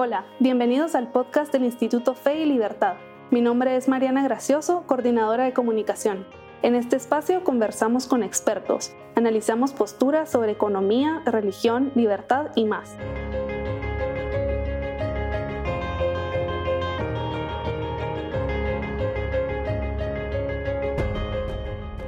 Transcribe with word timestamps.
Hola, 0.00 0.26
bienvenidos 0.38 0.94
al 0.94 1.10
podcast 1.10 1.52
del 1.52 1.64
Instituto 1.64 2.14
Fe 2.14 2.38
y 2.38 2.44
Libertad. 2.44 2.94
Mi 3.32 3.40
nombre 3.40 3.74
es 3.74 3.88
Mariana 3.88 4.22
Gracioso, 4.22 4.84
coordinadora 4.86 5.42
de 5.42 5.52
comunicación. 5.52 6.24
En 6.62 6.76
este 6.76 6.94
espacio 6.94 7.42
conversamos 7.42 8.06
con 8.06 8.22
expertos, 8.22 8.92
analizamos 9.16 9.72
posturas 9.72 10.30
sobre 10.30 10.52
economía, 10.52 11.20
religión, 11.26 11.90
libertad 11.96 12.52
y 12.54 12.64
más. 12.64 12.96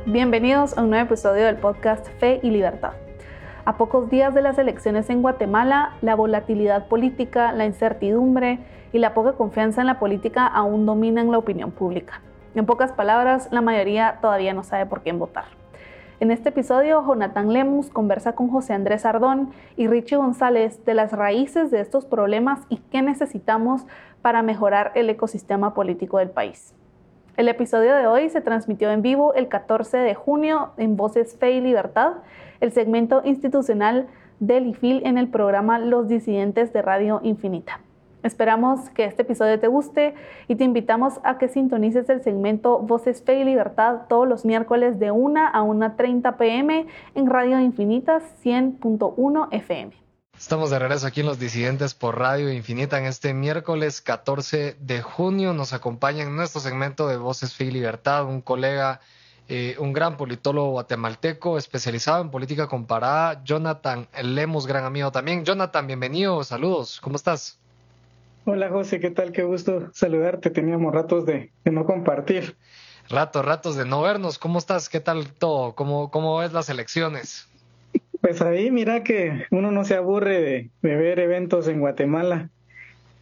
Bienvenidos 0.06 0.78
a 0.78 0.84
un 0.84 0.90
nuevo 0.90 1.06
episodio 1.06 1.44
del 1.44 1.56
podcast 1.56 2.06
Fe 2.20 2.38
y 2.44 2.50
Libertad. 2.50 2.92
A 3.70 3.76
pocos 3.76 4.10
días 4.10 4.34
de 4.34 4.42
las 4.42 4.58
elecciones 4.58 5.10
en 5.10 5.22
Guatemala, 5.22 5.92
la 6.02 6.16
volatilidad 6.16 6.88
política, 6.88 7.52
la 7.52 7.66
incertidumbre 7.66 8.58
y 8.92 8.98
la 8.98 9.14
poca 9.14 9.34
confianza 9.34 9.80
en 9.80 9.86
la 9.86 10.00
política 10.00 10.44
aún 10.44 10.86
dominan 10.86 11.30
la 11.30 11.38
opinión 11.38 11.70
pública. 11.70 12.20
En 12.56 12.66
pocas 12.66 12.90
palabras, 12.90 13.46
la 13.52 13.60
mayoría 13.60 14.18
todavía 14.20 14.54
no 14.54 14.64
sabe 14.64 14.86
por 14.86 15.02
quién 15.02 15.20
votar. 15.20 15.44
En 16.18 16.32
este 16.32 16.48
episodio, 16.48 17.00
Jonathan 17.06 17.52
Lemus 17.52 17.90
conversa 17.90 18.32
con 18.32 18.48
José 18.48 18.72
Andrés 18.72 19.06
Ardón 19.06 19.52
y 19.76 19.86
Richie 19.86 20.16
González 20.16 20.84
de 20.84 20.94
las 20.94 21.12
raíces 21.12 21.70
de 21.70 21.80
estos 21.80 22.04
problemas 22.06 22.62
y 22.70 22.78
qué 22.90 23.02
necesitamos 23.02 23.86
para 24.20 24.42
mejorar 24.42 24.90
el 24.96 25.08
ecosistema 25.10 25.74
político 25.74 26.18
del 26.18 26.30
país. 26.30 26.74
El 27.40 27.48
episodio 27.48 27.94
de 27.96 28.06
hoy 28.06 28.28
se 28.28 28.42
transmitió 28.42 28.90
en 28.90 29.00
vivo 29.00 29.32
el 29.32 29.48
14 29.48 29.96
de 29.96 30.14
junio 30.14 30.72
en 30.76 30.98
Voces 30.98 31.38
Fe 31.38 31.52
y 31.52 31.62
Libertad, 31.62 32.16
el 32.60 32.70
segmento 32.70 33.22
institucional 33.24 34.08
del 34.40 34.66
IFIL 34.66 35.00
en 35.06 35.16
el 35.16 35.28
programa 35.28 35.78
Los 35.78 36.06
Disidentes 36.06 36.70
de 36.74 36.82
Radio 36.82 37.18
Infinita. 37.22 37.80
Esperamos 38.22 38.90
que 38.90 39.06
este 39.06 39.22
episodio 39.22 39.58
te 39.58 39.68
guste 39.68 40.12
y 40.48 40.56
te 40.56 40.64
invitamos 40.64 41.18
a 41.24 41.38
que 41.38 41.48
sintonices 41.48 42.10
el 42.10 42.22
segmento 42.22 42.78
Voces 42.80 43.22
Fe 43.22 43.40
y 43.40 43.44
Libertad 43.44 44.00
todos 44.06 44.28
los 44.28 44.44
miércoles 44.44 44.98
de 44.98 45.10
1 45.10 45.40
a 45.50 45.62
1.30 45.62 46.36
pm 46.36 46.88
en 47.14 47.26
Radio 47.26 47.58
Infinita 47.58 48.20
100.1 48.44 49.48
FM. 49.50 50.09
Estamos 50.40 50.70
de 50.70 50.78
regreso 50.78 51.06
aquí 51.06 51.20
en 51.20 51.26
Los 51.26 51.38
Disidentes 51.38 51.92
por 51.92 52.18
Radio 52.18 52.50
Infinita 52.50 52.98
en 52.98 53.04
este 53.04 53.34
miércoles 53.34 54.00
14 54.00 54.74
de 54.80 55.02
junio. 55.02 55.52
Nos 55.52 55.74
acompaña 55.74 56.22
en 56.22 56.34
nuestro 56.34 56.62
segmento 56.62 57.06
de 57.06 57.18
Voces 57.18 57.54
Fe 57.54 57.64
y 57.64 57.70
Libertad 57.70 58.24
un 58.24 58.40
colega, 58.40 59.00
eh, 59.50 59.76
un 59.78 59.92
gran 59.92 60.16
politólogo 60.16 60.70
guatemalteco 60.70 61.58
especializado 61.58 62.22
en 62.22 62.30
política 62.30 62.68
comparada, 62.68 63.44
Jonathan 63.44 64.08
Lemos, 64.22 64.66
gran 64.66 64.84
amigo 64.86 65.12
también. 65.12 65.44
Jonathan, 65.44 65.86
bienvenido, 65.86 66.42
saludos, 66.42 67.02
¿cómo 67.02 67.16
estás? 67.16 67.60
Hola 68.46 68.70
José, 68.70 68.98
¿qué 68.98 69.10
tal? 69.10 69.32
Qué 69.32 69.42
gusto 69.42 69.90
saludarte. 69.92 70.48
Teníamos 70.48 70.94
ratos 70.94 71.26
de, 71.26 71.52
no 71.66 71.84
compartir. 71.84 72.56
Ratos, 73.10 73.44
ratos 73.44 73.76
de 73.76 73.84
no 73.84 74.00
vernos. 74.00 74.38
¿Cómo 74.38 74.58
estás? 74.58 74.88
¿Qué 74.88 75.00
tal 75.00 75.34
todo? 75.34 75.74
¿Cómo, 75.74 76.10
cómo 76.10 76.38
ves 76.38 76.54
las 76.54 76.70
elecciones? 76.70 77.49
Pues 78.20 78.42
ahí 78.42 78.70
mira 78.70 79.02
que 79.02 79.46
uno 79.50 79.70
no 79.70 79.84
se 79.84 79.94
aburre 79.94 80.70
de, 80.82 80.96
ver 80.96 81.18
eventos 81.20 81.68
en 81.68 81.80
Guatemala. 81.80 82.50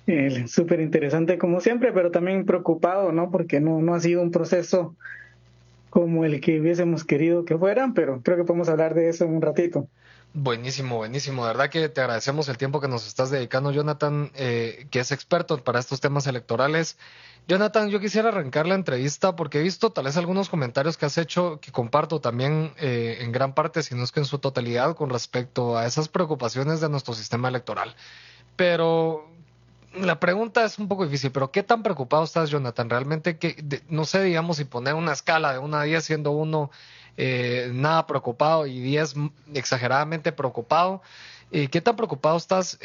Eh, 0.07 0.47
Súper 0.49 0.81
interesante 0.81 1.39
como 1.39 1.61
siempre, 1.61 1.93
pero 1.93 2.11
también 2.11 2.47
preocupado, 2.47 3.13
¿no? 3.13 3.31
Porque 3.31 3.61
no, 3.61 3.81
no 3.81 3.95
ha 3.95 4.01
sido 4.01 4.23
un 4.23 4.31
proceso 4.31 4.97
como 5.91 6.25
el 6.25 6.41
que 6.41 6.61
hubiésemos 6.61 7.05
querido 7.05 7.45
que 7.45 7.57
fueran, 7.57 7.95
pero 7.95 8.21
creo 8.23 8.37
que 8.37 8.45
podemos 8.45 8.69
hablar 8.69 8.95
de 8.95 9.09
eso 9.09 9.25
en 9.25 9.35
un 9.35 9.43
ratito. 9.43 9.89
Buenísimo, 10.35 10.97
buenísimo. 10.97 11.47
De 11.47 11.53
verdad 11.53 11.71
que 11.71 11.89
te 11.89 12.01
agradecemos 12.03 12.49
el 12.49 12.59
tiempo 12.59 12.81
que 12.81 12.89
nos 12.89 13.07
estás 13.07 13.31
dedicando, 13.31 13.73
Jonathan, 13.73 14.31
eh, 14.35 14.87
que 14.91 15.01
es 15.01 15.11
experto 15.11 15.65
para 15.65 15.81
estos 15.81 16.01
temas 16.01 16.27
electorales. 16.27 16.99
Jonathan, 17.49 17.89
yo 17.89 17.99
quisiera 17.99 18.29
arrancar 18.29 18.67
la 18.67 18.75
entrevista 18.75 19.35
porque 19.35 19.59
he 19.59 19.63
visto 19.63 19.91
tal 19.91 20.05
vez 20.05 20.19
algunos 20.19 20.51
comentarios 20.51 20.99
que 20.99 21.07
has 21.07 21.17
hecho 21.17 21.61
que 21.61 21.73
comparto 21.73 22.21
también 22.21 22.75
eh, 22.77 23.19
en 23.21 23.33
gran 23.33 23.55
parte, 23.55 23.83
si 23.83 23.95
no 23.95 24.05
es 24.05 24.13
que 24.13 24.21
en 24.21 24.27
su 24.27 24.39
totalidad, 24.39 24.95
con 24.95 25.09
respecto 25.09 25.79
a 25.79 25.87
esas 25.87 26.09
preocupaciones 26.09 26.83
de 26.83 26.91
nuestro 26.91 27.15
sistema 27.15 27.49
electoral. 27.49 27.97
Pero 28.55 29.27
la 29.95 30.21
pregunta 30.21 30.63
es 30.65 30.79
un 30.79 30.89
poco 30.89 31.05
difícil, 31.05 31.33
pero 31.33 31.51
¿qué 31.51 31.63
tan 31.63 31.83
preocupado 31.83 32.23
estás, 32.25 32.51
Jonathan? 32.51 32.91
Realmente 32.91 33.39
que, 33.39 33.83
no 33.89 34.05
sé, 34.05 34.23
digamos, 34.23 34.59
si 34.59 34.65
poner 34.65 34.93
una 34.93 35.13
escala 35.13 35.53
de 35.55 35.59
una 35.59 35.81
a 35.81 35.85
10 35.85 36.05
siendo 36.05 36.33
uno 36.33 36.71
eh, 37.19 37.71
nada 37.75 38.07
preocupado 38.07 38.67
y 38.67 38.81
10 38.81 39.15
exageradamente 39.55 40.33
preocupado. 40.33 41.03
Eh, 41.51 41.69
¿Qué 41.69 41.81
tan 41.81 41.97
preocupado 41.97 42.37
estás 42.37 42.79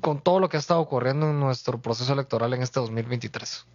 con 0.00 0.20
todo 0.20 0.40
lo 0.40 0.48
que 0.48 0.56
ha 0.56 0.60
estado 0.60 0.80
ocurriendo 0.80 1.30
en 1.30 1.40
nuestro 1.40 1.80
proceso 1.80 2.12
electoral 2.12 2.52
en 2.52 2.62
este 2.62 2.80
2023? 2.80 3.66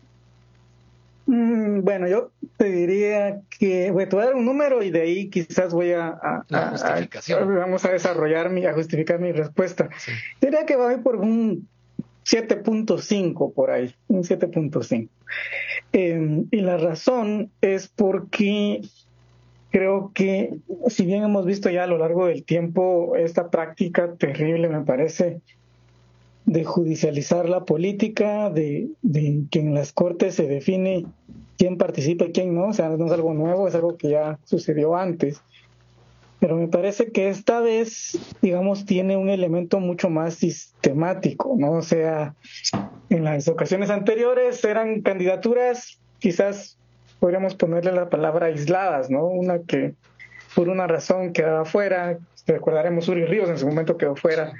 Mm, 1.28 1.82
bueno, 1.82 2.08
yo 2.08 2.32
te 2.58 2.66
diría 2.66 3.42
que 3.50 3.90
voy 3.90 4.04
a 4.04 4.08
dar 4.08 4.36
un 4.36 4.46
número 4.46 4.84
y 4.84 4.92
de 4.92 5.02
ahí 5.02 5.30
quizás 5.30 5.74
voy 5.74 5.92
a, 5.92 6.44
La 6.50 6.68
justificación. 6.70 7.56
vamos 7.56 7.84
a 7.86 7.92
desarrollar 7.92 8.52
mi, 8.52 8.66
a 8.66 8.74
justificar 8.74 9.20
mi 9.20 9.32
respuesta. 9.32 9.90
Diría 10.40 10.66
que 10.66 10.76
va 10.76 10.90
a 10.90 10.94
ir 10.94 11.02
por 11.02 11.16
un 11.16 11.68
7.5 12.26 13.54
por 13.54 13.72
ahí, 13.72 13.96
un 14.08 14.24
7.5. 14.24 15.10
Em, 15.92 16.48
y 16.52 16.62
la 16.62 16.78
razón 16.78 17.52
es 17.62 17.88
porque 17.88 18.82
creo 19.76 20.12
que 20.14 20.56
si 20.88 21.06
bien 21.06 21.24
hemos 21.24 21.46
visto 21.46 21.70
ya 21.70 21.84
a 21.84 21.88
lo 21.88 21.98
largo 21.98 22.28
del 22.28 22.46
tiempo 22.46 23.18
esta 23.18 23.50
práctica 23.50 24.14
terrible, 24.14 24.70
me 24.70 24.86
parece, 24.86 25.42
de 26.46 26.64
judicializar 26.64 27.50
la 27.50 27.66
política, 27.66 28.50
de, 28.50 28.88
que 29.52 29.60
en 29.60 29.74
las 29.74 29.92
cortes 29.92 30.36
se 30.36 30.48
define 30.48 31.06
quién 31.58 31.78
participa 31.78 32.24
y 32.24 32.32
quién 32.32 32.56
no, 32.56 32.68
o 32.68 32.74
sea, 32.74 32.88
no 32.88 33.06
es 33.06 33.12
algo 33.12 33.34
nuevo, 33.34 33.68
es 33.68 33.76
algo 33.76 33.98
que 33.98 34.12
ya 34.12 34.40
sucedió 34.46 34.96
antes. 34.96 35.42
Pero 36.40 36.56
me 36.56 36.70
parece 36.70 37.12
que 37.12 37.28
esta 37.28 37.60
vez, 37.60 38.18
digamos, 38.42 38.86
tiene 38.86 39.18
un 39.18 39.28
elemento 39.28 39.82
mucho 39.82 40.10
más 40.10 40.36
sistemático, 40.36 41.54
¿no? 41.58 41.74
O 41.74 41.82
sea, 41.82 42.34
en 43.10 43.26
las 43.26 43.50
ocasiones 43.50 43.90
anteriores 43.90 44.64
eran 44.64 45.02
candidaturas 45.02 46.00
quizás 46.20 46.78
podríamos 47.26 47.56
ponerle 47.56 47.92
la 47.92 48.08
palabra 48.08 48.46
aisladas, 48.46 49.10
¿no? 49.10 49.26
Una 49.26 49.58
que 49.64 49.96
por 50.54 50.70
una 50.70 50.86
razón 50.86 51.34
quedaba 51.34 51.66
fuera, 51.66 52.20
recordaremos 52.46 53.10
Uri 53.10 53.26
Ríos 53.26 53.50
en 53.50 53.58
su 53.58 53.66
momento 53.66 53.98
quedó 53.98 54.16
fuera 54.16 54.54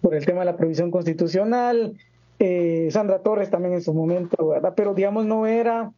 por 0.00 0.16
el 0.16 0.26
tema 0.26 0.40
de 0.40 0.46
la 0.46 0.56
provisión 0.56 0.90
constitucional, 0.90 1.96
eh, 2.40 2.88
Sandra 2.90 3.20
Torres 3.20 3.50
también 3.50 3.74
en 3.74 3.82
su 3.82 3.94
momento, 3.94 4.48
¿verdad? 4.48 4.74
Pero 4.76 4.94
digamos 4.94 5.26
no 5.26 5.46
era, 5.46 5.92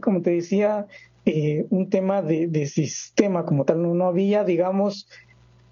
como 0.00 0.22
te 0.22 0.30
decía, 0.30 0.86
eh, 1.26 1.66
un 1.68 1.90
tema 1.90 2.22
de, 2.22 2.66
sistema 2.66 3.44
como 3.44 3.66
tal, 3.66 3.82
no, 3.82 3.92
no 3.92 4.06
había, 4.06 4.44
digamos, 4.44 5.10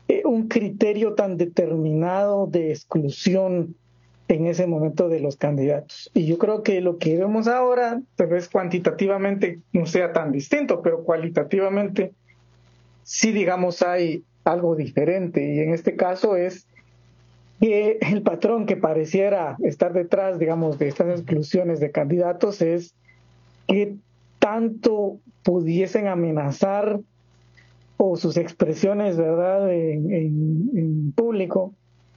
eh, 0.06 0.20
un 0.26 0.48
criterio 0.48 1.14
tan 1.14 1.38
determinado 1.38 2.46
de 2.46 2.72
exclusión 2.72 3.74
en 4.28 4.46
ese 4.46 4.66
momento 4.66 5.08
de 5.08 5.20
los 5.20 5.36
candidatos. 5.36 6.10
Y 6.14 6.26
yo 6.26 6.38
creo 6.38 6.62
que 6.62 6.80
lo 6.80 6.98
que 6.98 7.16
vemos 7.18 7.46
ahora, 7.46 8.00
tal 8.16 8.28
vez 8.28 8.48
cuantitativamente 8.48 9.60
no 9.72 9.86
sea 9.86 10.12
tan 10.12 10.32
distinto, 10.32 10.82
pero 10.82 11.04
cualitativamente 11.04 12.12
sí, 13.02 13.32
digamos, 13.32 13.82
hay 13.82 14.24
algo 14.44 14.76
diferente. 14.76 15.54
Y 15.54 15.60
en 15.60 15.74
este 15.74 15.94
caso 15.96 16.36
es 16.36 16.66
que 17.60 17.98
el 18.00 18.22
patrón 18.22 18.66
que 18.66 18.76
pareciera 18.76 19.56
estar 19.62 19.92
detrás, 19.92 20.38
digamos, 20.38 20.78
de 20.78 20.88
estas 20.88 21.20
exclusiones 21.20 21.80
de 21.80 21.90
candidatos 21.90 22.62
es 22.62 22.94
que 23.66 23.96
tanto 24.38 25.18
pudiesen 25.42 26.08
amenazar 26.08 27.00
o 27.96 28.16
sus 28.16 28.36
expresiones, 28.36 29.16
¿verdad?, 29.16 29.72
en, 29.72 30.10
en 30.12 31.12
público 31.12 31.74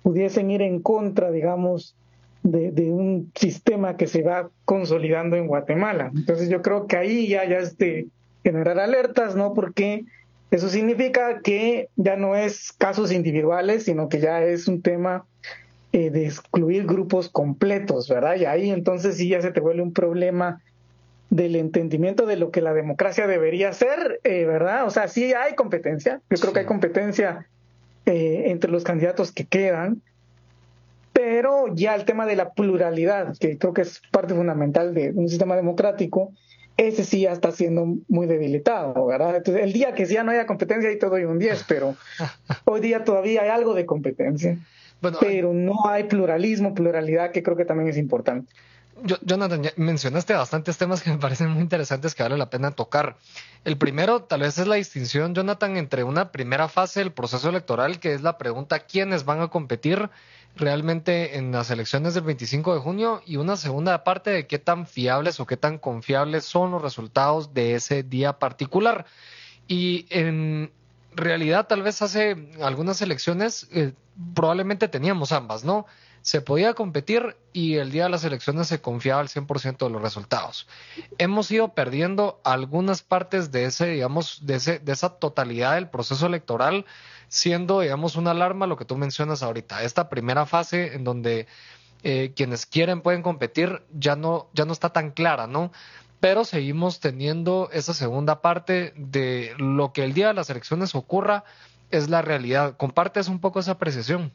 pudiesen 0.07 0.49
ir 0.51 0.61
en 0.61 0.81
contra, 0.81 1.31
digamos, 1.31 1.93
de, 2.41 2.71
un 2.93 3.29
sistema 3.35 3.97
que 3.97 4.07
se 4.07 4.21
va 4.21 4.49
consolidando 4.63 5.35
en 5.35 5.47
Guatemala. 5.47 6.13
Entonces 6.15 6.47
yo 6.47 6.61
creo 6.61 6.87
que 6.87 6.95
ahí 6.95 7.27
ya, 7.27 7.43
ya 7.43 7.57
es 7.57 7.77
de 7.77 8.07
generar 8.41 8.79
alertas, 8.79 9.35
¿no? 9.35 9.53
Porque 9.53 10.05
eso 10.49 10.69
significa 10.69 11.41
que 11.41 11.89
ya 11.97 12.15
no 12.15 12.37
es 12.37 12.71
casos 12.71 13.11
individuales, 13.11 13.83
sino 13.83 14.07
que 14.07 14.21
ya 14.21 14.41
es 14.41 14.69
un 14.69 14.81
tema 14.81 15.25
eh, 15.91 16.09
de 16.09 16.25
excluir 16.25 16.85
grupos 16.85 17.27
completos, 17.27 18.07
¿verdad? 18.07 18.37
Y 18.37 18.45
ahí 18.45 18.69
entonces 18.69 19.17
sí 19.17 19.27
ya 19.27 19.41
se 19.41 19.51
te 19.51 19.59
vuelve 19.59 19.81
un 19.81 19.91
problema 19.91 20.61
del 21.29 21.57
entendimiento 21.57 22.25
de 22.25 22.37
lo 22.37 22.51
que 22.51 22.61
la 22.61 22.73
democracia 22.73 23.27
debería 23.27 23.73
ser, 23.73 24.21
eh, 24.23 24.45
¿verdad? 24.45 24.85
O 24.85 24.89
sea, 24.89 25.09
sí 25.09 25.33
hay 25.33 25.55
competencia, 25.55 26.21
yo 26.29 26.37
creo 26.37 26.53
que 26.53 26.59
hay 26.59 26.65
competencia 26.65 27.45
eh, 28.07 28.51
entre 28.51 28.71
los 28.71 28.85
candidatos 28.85 29.33
que 29.33 29.45
quedan, 29.45 30.01
pero 31.11 31.75
ya 31.75 31.93
el 31.93 32.05
tema 32.05 32.25
de 32.25 32.37
la 32.37 32.53
pluralidad, 32.53 33.35
que 33.37 33.57
creo 33.57 33.73
que 33.73 33.81
es 33.81 34.01
parte 34.11 34.33
fundamental 34.33 34.93
de 34.93 35.11
un 35.13 35.27
sistema 35.27 35.57
democrático, 35.57 36.31
ese 36.77 37.03
sí 37.03 37.21
ya 37.21 37.33
está 37.33 37.51
siendo 37.51 37.97
muy 38.07 38.25
debilitado, 38.27 39.05
¿verdad? 39.05 39.35
Entonces, 39.35 39.61
el 39.61 39.73
día 39.73 39.93
que 39.93 40.05
ya 40.05 40.23
no 40.23 40.31
haya 40.31 40.45
competencia, 40.45 40.89
ahí 40.89 40.97
te 40.97 41.07
doy 41.07 41.25
un 41.25 41.37
10, 41.37 41.65
pero 41.67 41.95
hoy 42.65 42.79
día 42.79 43.03
todavía 43.03 43.41
hay 43.41 43.49
algo 43.49 43.73
de 43.73 43.85
competencia. 43.85 44.57
pero 45.19 45.53
no 45.53 45.85
hay 45.87 46.05
pluralismo, 46.05 46.73
pluralidad, 46.73 47.31
que 47.31 47.43
creo 47.43 47.57
que 47.57 47.65
también 47.65 47.89
es 47.89 47.97
importante. 47.97 48.53
Jonathan, 49.03 49.61
mencionaste 49.75 50.33
bastantes 50.33 50.77
temas 50.77 51.01
que 51.01 51.11
me 51.11 51.17
parecen 51.17 51.49
muy 51.49 51.61
interesantes 51.61 52.15
que 52.15 52.23
vale 52.23 52.37
la 52.37 52.49
pena 52.49 52.71
tocar. 52.71 53.17
El 53.63 53.77
primero, 53.77 54.23
tal 54.23 54.41
vez, 54.41 54.57
es 54.57 54.67
la 54.67 54.75
distinción, 54.75 55.35
Jonathan, 55.35 55.77
entre 55.77 56.03
una 56.03 56.31
primera 56.31 56.67
fase 56.67 57.01
del 57.01 57.11
proceso 57.11 57.49
electoral, 57.49 57.99
que 57.99 58.13
es 58.13 58.21
la 58.21 58.37
pregunta 58.37 58.79
quiénes 58.79 59.25
van 59.25 59.41
a 59.41 59.49
competir 59.49 60.09
realmente 60.55 61.37
en 61.37 61.51
las 61.51 61.69
elecciones 61.69 62.13
del 62.13 62.23
25 62.23 62.73
de 62.73 62.79
junio, 62.79 63.21
y 63.25 63.37
una 63.37 63.57
segunda 63.57 64.03
parte 64.03 64.31
de 64.31 64.47
qué 64.47 64.57
tan 64.57 64.87
fiables 64.87 65.39
o 65.39 65.45
qué 65.45 65.57
tan 65.57 65.77
confiables 65.77 66.45
son 66.45 66.71
los 66.71 66.81
resultados 66.81 67.53
de 67.53 67.75
ese 67.75 68.03
día 68.03 68.39
particular. 68.39 69.05
Y 69.67 70.07
en 70.09 70.71
realidad, 71.13 71.67
tal 71.67 71.83
vez 71.83 72.01
hace 72.01 72.51
algunas 72.61 73.01
elecciones, 73.01 73.67
eh, 73.71 73.93
probablemente 74.33 74.87
teníamos 74.87 75.31
ambas, 75.31 75.63
¿no? 75.63 75.85
Se 76.21 76.41
podía 76.41 76.73
competir 76.73 77.37
y 77.53 77.75
el 77.75 77.91
día 77.91 78.03
de 78.03 78.09
las 78.09 78.23
elecciones 78.23 78.67
se 78.67 78.81
confiaba 78.81 79.21
al 79.21 79.29
100% 79.29 79.77
de 79.77 79.89
los 79.89 80.01
resultados. 80.01 80.67
Hemos 81.17 81.49
ido 81.51 81.73
perdiendo 81.73 82.41
algunas 82.43 83.01
partes 83.01 83.51
de 83.51 83.65
ese, 83.65 83.87
digamos, 83.87 84.45
de, 84.45 84.55
ese, 84.55 84.79
de 84.79 84.91
esa 84.91 85.17
totalidad 85.17 85.75
del 85.75 85.89
proceso 85.89 86.25
electoral, 86.25 86.85
siendo, 87.29 87.81
digamos, 87.81 88.15
una 88.15 88.31
alarma 88.31 88.67
lo 88.67 88.77
que 88.77 88.85
tú 88.85 88.97
mencionas 88.97 89.43
ahorita. 89.43 89.83
Esta 89.83 90.09
primera 90.09 90.45
fase 90.45 90.95
en 90.95 91.03
donde 91.03 91.47
eh, 92.03 92.33
quienes 92.35 92.65
quieren 92.65 93.01
pueden 93.01 93.21
competir 93.21 93.83
ya 93.91 94.15
no, 94.15 94.49
ya 94.53 94.65
no 94.65 94.73
está 94.73 94.89
tan 94.89 95.11
clara, 95.11 95.47
¿no? 95.47 95.71
Pero 96.19 96.45
seguimos 96.45 96.99
teniendo 96.99 97.69
esa 97.71 97.93
segunda 97.93 98.41
parte 98.41 98.93
de 98.95 99.53
lo 99.57 99.93
que 99.93 100.03
el 100.03 100.13
día 100.13 100.27
de 100.27 100.33
las 100.33 100.49
elecciones 100.49 100.95
ocurra 100.95 101.43
es 101.89 102.09
la 102.09 102.21
realidad. 102.21 102.75
¿Compartes 102.77 103.27
un 103.27 103.39
poco 103.39 103.59
esa 103.59 103.73
apreciación? 103.73 104.31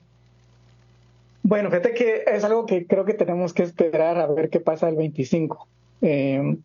Bueno, 1.53 1.69
fíjate 1.69 1.93
que 1.93 2.25
es 2.27 2.45
algo 2.45 2.65
que 2.65 2.87
creo 2.87 3.05
que 3.05 3.13
tenemos 3.13 3.53
que 3.53 3.63
esperar 3.63 4.17
a 4.17 4.27
ver 4.27 4.49
qué 4.49 4.59
pasa 4.59 4.89
el 4.89 4.97
25. 4.97 5.69
Eh, 6.01 6.57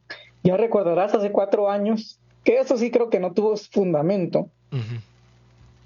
ya 0.44 0.56
recordarás 0.56 1.14
hace 1.14 1.34
cuatro 1.34 1.70
años 1.70 2.22
que 2.46 2.60
eso 2.60 2.78
sí 2.78 2.90
creo 2.90 3.10
que 3.10 3.20
no 3.20 3.34
tuvo 3.34 3.58
fundamento, 3.58 4.48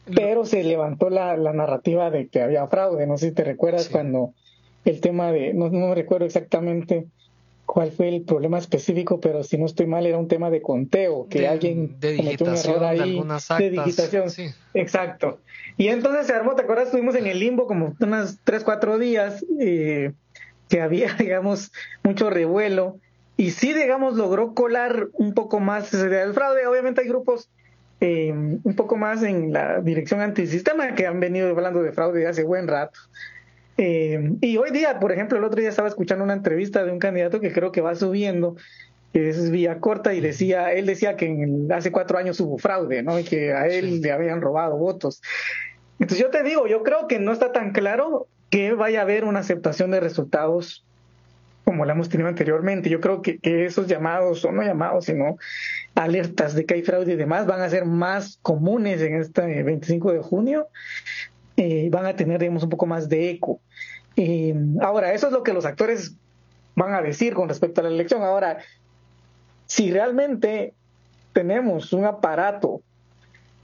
pero 0.05 0.45
se 0.45 0.63
levantó 0.63 1.09
la, 1.09 1.35
narrativa 1.35 2.11
de 2.11 2.27
que 2.27 2.43
había 2.43 2.67
fraude. 2.67 3.07
No 3.07 3.17
sé 3.17 3.29
si 3.29 3.33
te 3.33 3.43
recuerdas 3.43 3.89
cuando 3.89 4.35
el 4.85 5.01
tema 5.01 5.31
de, 5.31 5.55
no, 5.55 5.71
no 5.71 5.95
recuerdo 5.95 6.27
exactamente 6.27 7.07
cuál 7.71 7.93
fue 7.93 8.09
el 8.09 8.23
problema 8.23 8.57
específico, 8.57 9.21
pero 9.21 9.43
si 9.43 9.57
no 9.57 9.65
estoy 9.65 9.85
mal 9.85 10.05
era 10.05 10.17
un 10.17 10.27
tema 10.27 10.49
de 10.49 10.61
conteo, 10.61 11.29
que 11.29 11.47
alguien 11.47 11.95
cometió 12.01 12.45
un 12.45 12.55
error 12.57 12.83
ahí 12.83 13.23
de, 13.59 13.69
digitación. 13.69 14.25
Exacto. 14.73 15.39
Y 15.77 15.87
entonces 15.87 16.27
se 16.27 16.33
armó, 16.33 16.53
¿te 16.55 16.63
acuerdas? 16.63 16.87
Estuvimos 16.87 17.15
en 17.15 17.27
el 17.27 17.39
limbo 17.39 17.67
como 17.67 17.95
unas 18.01 18.39
tres, 18.43 18.65
cuatro 18.65 18.97
días, 18.97 19.45
eh, 19.57 20.11
que 20.67 20.81
había, 20.81 21.13
digamos, 21.17 21.71
mucho 22.03 22.29
revuelo. 22.29 22.99
Y 23.37 23.51
sí, 23.51 23.71
digamos, 23.71 24.17
logró 24.17 24.53
colar 24.53 25.07
un 25.13 25.33
poco 25.33 25.61
más 25.61 25.93
esa 25.93 26.07
idea 26.07 26.25
del 26.25 26.33
fraude. 26.33 26.67
Obviamente 26.67 26.99
hay 26.99 27.07
grupos 27.07 27.49
eh, 28.01 28.33
un 28.33 28.75
poco 28.75 28.97
más 28.97 29.23
en 29.23 29.53
la 29.53 29.79
dirección 29.79 30.19
antisistema 30.19 30.93
que 30.93 31.07
han 31.07 31.21
venido 31.21 31.49
hablando 31.49 31.81
de 31.81 31.93
fraude 31.93 32.27
hace 32.27 32.43
buen 32.43 32.67
rato. 32.67 32.99
Eh, 33.77 34.33
y 34.41 34.57
hoy 34.57 34.71
día, 34.71 34.99
por 34.99 35.11
ejemplo, 35.11 35.37
el 35.37 35.43
otro 35.43 35.59
día 35.59 35.69
estaba 35.69 35.87
escuchando 35.87 36.23
una 36.23 36.33
entrevista 36.33 36.83
de 36.83 36.91
un 36.91 36.99
candidato 36.99 37.39
que 37.39 37.51
creo 37.51 37.71
que 37.71 37.81
va 37.81 37.95
subiendo, 37.95 38.55
que 39.13 39.29
es 39.29 39.49
Vía 39.49 39.79
Corta, 39.79 40.13
y 40.13 40.21
decía, 40.21 40.71
él 40.73 40.85
decía 40.85 41.15
que 41.15 41.25
en 41.27 41.71
hace 41.71 41.91
cuatro 41.91 42.17
años 42.17 42.39
hubo 42.39 42.57
fraude, 42.57 43.03
¿no? 43.03 43.19
Y 43.19 43.23
que 43.23 43.53
a 43.53 43.67
él 43.67 44.01
le 44.01 44.11
habían 44.11 44.41
robado 44.41 44.77
votos. 44.77 45.21
Entonces 45.99 46.19
yo 46.19 46.29
te 46.29 46.43
digo, 46.43 46.67
yo 46.67 46.83
creo 46.83 47.07
que 47.07 47.19
no 47.19 47.31
está 47.31 47.51
tan 47.51 47.71
claro 47.71 48.27
que 48.49 48.73
vaya 48.73 48.99
a 48.99 49.03
haber 49.03 49.23
una 49.23 49.39
aceptación 49.39 49.91
de 49.91 49.99
resultados 49.99 50.83
como 51.63 51.85
la 51.85 51.93
hemos 51.93 52.09
tenido 52.09 52.27
anteriormente. 52.27 52.89
Yo 52.89 52.99
creo 52.99 53.21
que, 53.21 53.37
que 53.37 53.65
esos 53.65 53.87
llamados, 53.87 54.43
o 54.43 54.51
no 54.51 54.63
llamados, 54.63 55.05
sino 55.05 55.37
alertas 55.95 56.55
de 56.55 56.65
que 56.65 56.73
hay 56.73 56.83
fraude 56.83 57.13
y 57.13 57.15
demás, 57.15 57.45
van 57.45 57.61
a 57.61 57.69
ser 57.69 57.85
más 57.85 58.39
comunes 58.41 59.01
en 59.01 59.15
este 59.15 59.63
25 59.63 60.11
de 60.11 60.19
junio 60.19 60.67
eh, 61.63 61.89
van 61.91 62.07
a 62.07 62.15
tener, 62.15 62.39
digamos, 62.39 62.63
un 62.63 62.69
poco 62.69 62.87
más 62.87 63.07
de 63.07 63.29
eco. 63.29 63.61
Eh, 64.15 64.55
ahora, 64.81 65.13
eso 65.13 65.27
es 65.27 65.33
lo 65.33 65.43
que 65.43 65.53
los 65.53 65.63
actores 65.63 66.15
van 66.75 66.95
a 66.95 67.03
decir 67.03 67.35
con 67.35 67.49
respecto 67.49 67.81
a 67.81 67.83
la 67.83 67.91
elección. 67.91 68.23
Ahora, 68.23 68.57
si 69.67 69.91
realmente 69.91 70.73
tenemos 71.33 71.93
un 71.93 72.05
aparato 72.05 72.81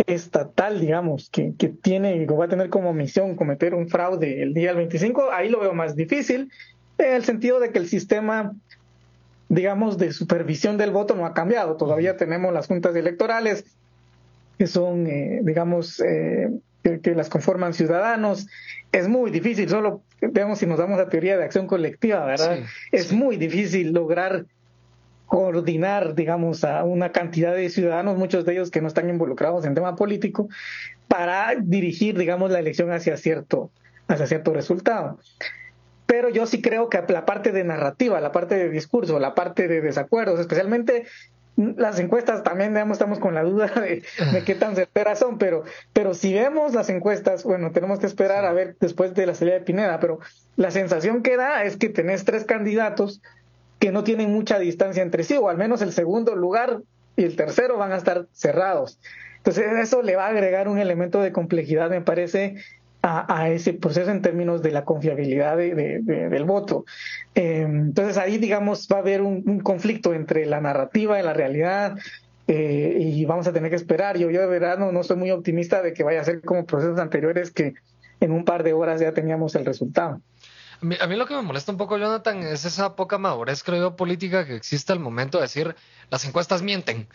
estatal, 0.06 0.80
digamos, 0.80 1.32
que, 1.32 1.56
que 1.58 1.70
tiene, 1.70 2.28
que 2.28 2.34
va 2.36 2.46
a 2.46 2.50
tener 2.50 2.70
como 2.70 2.94
misión 2.94 3.36
cometer 3.36 3.74
un 3.74 3.90
fraude 3.90 4.44
el 4.44 4.54
día 4.54 4.68
del 4.68 4.78
25, 4.78 5.32
ahí 5.32 5.50
lo 5.50 5.60
veo 5.60 5.74
más 5.74 5.96
difícil, 5.96 6.52
en 7.00 7.16
el 7.16 7.26
sentido 7.26 7.60
de 7.60 7.72
que 7.72 7.80
el 7.80 7.88
sistema, 7.88 8.54
digamos, 9.50 9.98
de 9.98 10.12
supervisión 10.14 10.78
del 10.78 10.92
voto 10.92 11.16
no 11.16 11.26
ha 11.26 11.34
cambiado. 11.34 11.78
Todavía 11.78 12.16
tenemos 12.16 12.54
las 12.54 12.68
juntas 12.68 12.96
electorales, 12.96 13.66
que 14.60 14.68
son, 14.68 15.08
eh, 15.08 15.40
digamos, 15.42 16.00
que, 16.83 17.15
las 17.15 17.29
conforman 17.29 17.74
ciudadanos. 17.74 18.47
Es 18.91 19.07
muy 19.07 19.31
difícil, 19.31 19.69
solo 19.69 20.01
veamos 20.21 20.59
si 20.59 20.65
nos 20.65 20.79
damos 20.79 20.97
la 20.97 21.09
teoría 21.09 21.38
de 21.38 21.44
acción 21.44 21.68
colectiva, 21.68 22.25
¿verdad? 22.25 22.59
es 22.91 23.12
muy 23.12 23.38
difícil 23.38 23.91
lograr 23.91 24.45
coordinar, 25.27 26.15
digamos, 26.15 26.63
a 26.63 26.83
una 26.85 27.12
cantidad 27.12 27.53
de 27.53 27.69
ciudadanos, 27.69 28.18
muchos 28.18 28.45
de 28.45 28.53
ellos 28.53 28.71
que 28.71 28.81
no 28.81 28.88
están 28.88 29.09
involucrados 29.09 29.65
en 29.65 29.75
tema 29.75 29.95
político, 29.95 30.47
para 31.07 31.56
dirigir, 31.62 32.18
digamos, 32.18 32.50
la 32.50 32.59
elección 32.59 32.91
hacia 32.91 33.18
cierto, 33.18 33.69
hacia 34.07 34.25
cierto 34.25 34.53
resultado. 34.53 35.19
Pero 36.06 36.29
yo 36.29 36.45
sí 36.45 36.62
creo 36.62 36.89
que 36.89 37.03
la 37.09 37.25
parte 37.25 37.51
de 37.51 37.65
narrativa, 37.65 38.21
la 38.21 38.31
parte 38.31 38.56
de 38.56 38.69
discurso, 38.69 39.19
la 39.19 39.35
parte 39.35 39.68
de 39.68 39.81
desacuerdos, 39.81 40.39
especialmente 40.39 41.06
las 41.57 42.00
encuestas 42.00 42.44
también 42.44 42.74
digamos, 42.74 42.95
estamos 42.95 43.19
con 43.19 43.33
la 43.33 43.44
duda 43.44 43.68
de, 43.75 44.04
qué 44.45 44.56
tan 44.56 44.75
certeras 44.75 45.19
son, 45.19 45.38
pero, 45.38 45.63
pero 45.92 46.13
si 46.13 46.33
vemos 46.33 46.74
las 46.74 46.89
encuestas, 46.89 47.44
bueno, 47.44 47.71
tenemos 47.71 48.00
que 48.00 48.06
esperar 48.06 48.45
a 48.45 48.54
ver 48.54 48.77
después 48.80 49.13
de 49.15 49.25
la 49.25 49.33
salida 49.33 49.56
de 49.56 49.62
Pineda, 49.62 50.00
pero 50.00 50.19
la 50.56 50.71
sensación 50.71 51.24
que 51.24 51.36
da 51.36 51.63
es 51.63 51.75
que 51.75 51.89
tenés 51.89 52.24
tres 52.25 52.45
candidatos 52.45 53.21
que 53.80 53.92
no 53.92 54.04
tienen 54.04 54.31
mucha 54.31 54.59
distancia 54.59 55.04
entre 55.04 55.24
sí, 55.24 55.36
o 55.36 55.50
al 55.50 55.57
menos 55.57 55.81
el 55.81 55.94
segundo 55.94 56.36
lugar 56.36 56.81
y 57.15 57.24
el 57.24 57.36
tercero 57.36 57.77
van 57.77 57.92
a 57.92 57.98
estar 57.98 58.27
cerrados. 58.31 59.00
Entonces 59.38 59.65
eso 59.80 60.01
le 60.01 60.15
va 60.15 60.25
a 60.25 60.30
agregar 60.30 60.67
un 60.67 60.77
elemento 60.77 61.22
de 61.22 61.32
complejidad, 61.32 61.89
me 61.89 62.01
parece, 62.01 62.55
a, 63.08 63.50
ese 63.50 63.74
proceso 63.74 64.12
en 64.12 64.22
términos 64.22 64.62
de 64.62 64.72
la 64.72 64.84
confiabilidad 64.84 65.58
del 65.58 66.44
voto. 66.46 66.86
Eh, 67.36 67.62
entonces 67.62 68.18
ahí, 68.18 68.38
digamos, 68.38 68.88
va 68.92 68.98
a 68.98 69.00
haber 69.00 69.22
un, 69.22 69.60
conflicto 69.60 70.14
entre 70.14 70.46
la 70.46 70.62
narrativa 70.62 71.20
y 71.20 71.24
la 71.24 71.34
realidad. 71.34 71.98
Eh, 72.48 72.98
y 73.00 73.26
vamos 73.26 73.48
a 73.48 73.54
tener 73.54 73.70
que 73.70 73.76
esperar. 73.76 74.18
Yo, 74.18 74.30
yo 74.30 74.42
de 74.42 74.48
verdad 74.48 74.78
no, 74.78 75.04
soy 75.04 75.18
muy 75.18 75.32
optimista 75.32 75.82
de 75.82 75.94
que 75.94 76.04
vaya 76.04 76.22
a 76.22 76.24
ser 76.24 76.42
como 76.42 76.66
procesos 76.66 77.00
anteriores 77.00 77.52
que 77.52 77.74
en 78.20 78.32
un 78.32 78.46
par 78.46 78.64
de 78.64 78.74
horas 78.74 79.00
ya 79.02 79.14
teníamos 79.14 79.56
el 79.56 79.66
resultado. 79.66 80.22
A 80.82 81.08
mí, 81.08 81.16
lo 81.16 81.26
que 81.26 81.34
me 81.34 81.42
molesta 81.42 81.72
un 81.72 81.78
poco, 81.78 81.98
Jonathan, 81.98 82.44
es 82.44 82.64
esa 82.64 82.96
poca 82.96 83.18
madurez, 83.18 83.64
creo 83.64 83.80
yo, 83.80 83.96
política 83.96 84.46
que 84.46 84.56
existe 84.56 84.94
al 84.94 85.00
momento 85.00 85.40
de 85.40 85.44
decir 85.44 85.76
las 86.12 86.24
encuestas 86.26 86.62
mienten, 86.62 87.08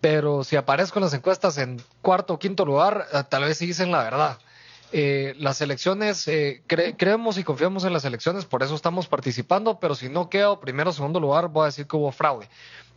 pero 0.00 0.42
si 0.42 0.56
aparezco 0.56 0.98
en 0.98 1.04
las 1.04 1.12
encuestas 1.12 1.58
en 1.58 1.82
cuarto 2.00 2.34
o 2.34 2.38
quinto 2.38 2.64
lugar, 2.64 3.06
eh, 3.12 3.22
tal 3.28 3.44
vez 3.44 3.58
sí 3.58 3.66
dicen 3.66 3.90
la 3.90 4.02
verdad. 4.02 4.38
Eh, 4.92 5.34
las 5.38 5.60
elecciones, 5.60 6.26
eh, 6.26 6.62
creemos 6.66 7.38
y 7.38 7.44
confiamos 7.44 7.84
en 7.84 7.92
las 7.92 8.04
elecciones, 8.04 8.44
por 8.44 8.62
eso 8.62 8.74
estamos 8.74 9.06
participando, 9.06 9.78
pero 9.78 9.94
si 9.94 10.08
no 10.08 10.28
quedo 10.28 10.60
primero 10.60 10.90
o 10.90 10.92
segundo 10.92 11.20
lugar, 11.20 11.48
voy 11.48 11.62
a 11.62 11.66
decir 11.66 11.86
que 11.86 11.96
hubo 11.96 12.10
fraude. 12.10 12.48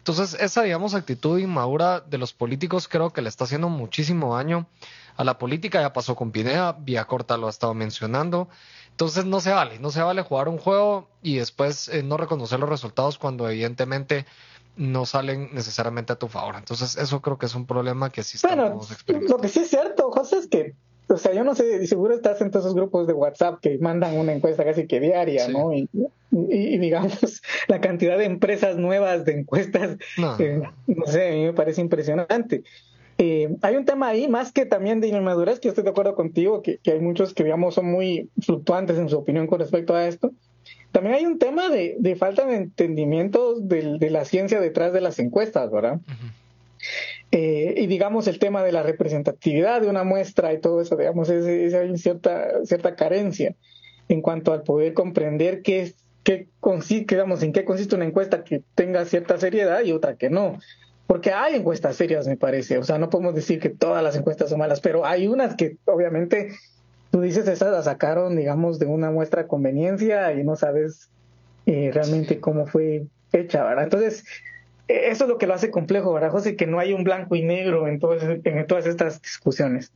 Entonces, 0.03 0.33
esa, 0.41 0.63
digamos, 0.63 0.95
actitud 0.95 1.39
inmadura 1.39 2.01
de 2.01 2.17
los 2.17 2.33
políticos 2.33 2.89
creo 2.89 3.11
que 3.11 3.21
le 3.21 3.29
está 3.29 3.45
haciendo 3.45 3.69
muchísimo 3.69 4.35
daño 4.35 4.67
a 5.15 5.23
la 5.23 5.37
política. 5.37 5.79
Ya 5.79 5.93
pasó 5.93 6.13
con 6.15 6.31
Pineda, 6.31 6.73
Vía 6.73 7.05
Corta 7.05 7.37
lo 7.37 7.47
ha 7.47 7.49
estado 7.49 7.73
mencionando. 7.73 8.49
Entonces, 8.89 9.23
no 9.23 9.39
se 9.39 9.51
vale, 9.51 9.79
no 9.79 9.91
se 9.91 10.01
vale 10.01 10.21
jugar 10.21 10.49
un 10.49 10.57
juego 10.57 11.07
y 11.21 11.37
después 11.37 11.87
eh, 11.87 12.03
no 12.03 12.17
reconocer 12.17 12.59
los 12.59 12.67
resultados 12.67 13.17
cuando 13.17 13.49
evidentemente 13.49 14.25
no 14.75 15.05
salen 15.05 15.49
necesariamente 15.53 16.11
a 16.11 16.17
tu 16.17 16.27
favor. 16.27 16.55
Entonces, 16.57 16.97
eso 16.97 17.21
creo 17.21 17.37
que 17.37 17.45
es 17.45 17.55
un 17.55 17.65
problema 17.65 18.09
que 18.09 18.23
sí 18.23 18.35
estamos 18.35 18.91
experimentando. 18.91 19.37
Lo 19.37 19.41
que 19.41 19.47
sí 19.47 19.59
es 19.59 19.69
cierto, 19.69 20.11
José, 20.11 20.39
es 20.39 20.47
que 20.47 20.75
o 21.07 21.17
sea, 21.17 21.33
yo 21.33 21.43
no 21.43 21.55
sé, 21.55 21.85
seguro 21.87 22.13
estás 22.13 22.41
en 22.41 22.51
todos 22.51 22.65
esos 22.65 22.75
grupos 22.75 23.07
de 23.07 23.13
WhatsApp 23.13 23.59
que 23.61 23.77
mandan 23.77 24.17
una 24.17 24.33
encuesta 24.33 24.63
casi 24.63 24.87
que 24.87 24.99
diaria, 24.99 25.47
¿no? 25.47 25.73
Y, 25.73 25.87
digamos, 26.77 27.41
la 27.67 27.81
cantidad 27.81 28.17
de 28.17 28.25
empresas 28.25 28.77
nuevas 28.77 29.25
de 29.25 29.39
encuestas, 29.39 29.97
no, 30.17 30.37
eh, 30.39 30.61
sé, 31.05 31.29
a 31.29 31.31
mí 31.31 31.43
me 31.45 31.53
parece 31.53 31.81
impresionante. 31.81 32.63
Eh, 33.17 33.55
hay 33.61 33.75
un 33.75 33.85
tema 33.85 34.07
ahí, 34.07 34.27
más 34.27 34.51
que 34.51 34.65
también 34.65 34.99
de 34.99 35.07
inmadurez, 35.07 35.59
que 35.59 35.69
estoy 35.69 35.83
de 35.83 35.91
acuerdo 35.91 36.15
contigo, 36.15 36.61
que, 36.61 36.79
hay 36.85 36.99
muchos 36.99 37.33
que, 37.33 37.43
digamos, 37.43 37.75
son 37.75 37.85
muy 37.85 38.29
fluctuantes 38.41 38.97
en 38.97 39.09
su 39.09 39.17
opinión 39.17 39.47
con 39.47 39.59
respecto 39.59 39.93
a 39.93 40.07
esto. 40.07 40.31
También 40.91 41.15
hay 41.15 41.25
un 41.25 41.39
tema 41.39 41.69
de, 41.69 42.15
falta 42.17 42.45
de 42.45 42.55
entendimiento 42.55 43.59
de, 43.59 44.09
la 44.09 44.25
ciencia 44.25 44.59
detrás 44.59 44.93
de 44.93 45.01
las 45.01 45.19
encuestas, 45.19 45.71
¿verdad? 45.71 45.99
Eh, 47.35 47.73
y 47.77 47.87
digamos 47.87 48.27
el 48.27 48.37
tema 48.37 48.61
de 48.61 48.71
la 48.71 48.83
representatividad 48.83 49.81
de 49.81 49.87
una 49.87 50.03
muestra 50.03 50.53
y 50.53 50.61
todo 50.61 50.81
eso, 50.81 50.95
digamos, 50.95 51.29
es, 51.29 51.73
hay 51.73 51.97
cierta, 51.97 52.63
cierta 52.63 52.95
carencia. 52.95 53.55
en 54.07 54.21
cuanto 54.21 54.53
al 54.53 54.61
poder 54.61 54.93
comprender 54.93 55.63
qué, 55.63 55.95
qué 56.23 56.47
consiste, 56.59 57.15
digamos, 57.15 57.41
en 57.41 57.51
qué 57.51 57.65
consiste 57.65 57.95
una 57.95 58.05
encuesta 58.05 58.43
que 58.43 58.61
tenga 58.75 59.03
cierta 59.05 59.39
seriedad 59.39 59.83
y 59.83 59.93
otra 59.93 60.15
que 60.15 60.29
no. 60.29 60.59
Porque 61.07 61.31
hay 61.31 61.55
encuestas 61.55 61.95
serias, 61.95 62.27
me 62.27 62.37
parece. 62.37 62.77
O 62.77 62.83
sea, 62.83 62.99
no 62.99 63.09
podemos 63.09 63.33
decir 63.33 63.59
que 63.59 63.69
todas 63.69 64.03
las 64.03 64.15
encuestas 64.15 64.51
son 64.51 64.59
malas, 64.59 64.79
pero 64.79 65.03
hay 65.03 65.27
unas 65.27 65.55
que 65.55 65.77
obviamente 65.85 66.49
tú 67.09 67.21
dices, 67.21 67.47
esas 67.47 67.71
las 67.71 67.85
sacaron, 67.85 68.35
digamos, 68.35 68.77
de 68.77 68.85
una 68.85 69.09
muestra 69.09 69.41
de 69.41 69.47
conveniencia 69.47 70.33
y 70.33 70.43
no 70.43 70.55
sabes 70.55 71.09
eh, 71.65 71.89
realmente 71.91 72.39
cómo 72.39 72.67
fue 72.67 73.05
hecha, 73.31 73.63
¿verdad? 73.63 73.85
Entonces, 73.85 74.23
eso 74.87 75.23
es 75.23 75.29
lo 75.29 75.37
que 75.37 75.47
lo 75.47 75.53
hace 75.53 75.71
complejo, 75.71 76.13
¿verdad, 76.13 76.31
José? 76.31 76.55
Que 76.55 76.67
no 76.67 76.79
hay 76.79 76.93
un 76.93 77.03
blanco 77.03 77.35
y 77.35 77.43
negro 77.43 77.87
en, 77.87 77.99
en 78.43 78.67
todas 78.67 78.85
estas 78.85 79.21
discusiones. 79.21 79.91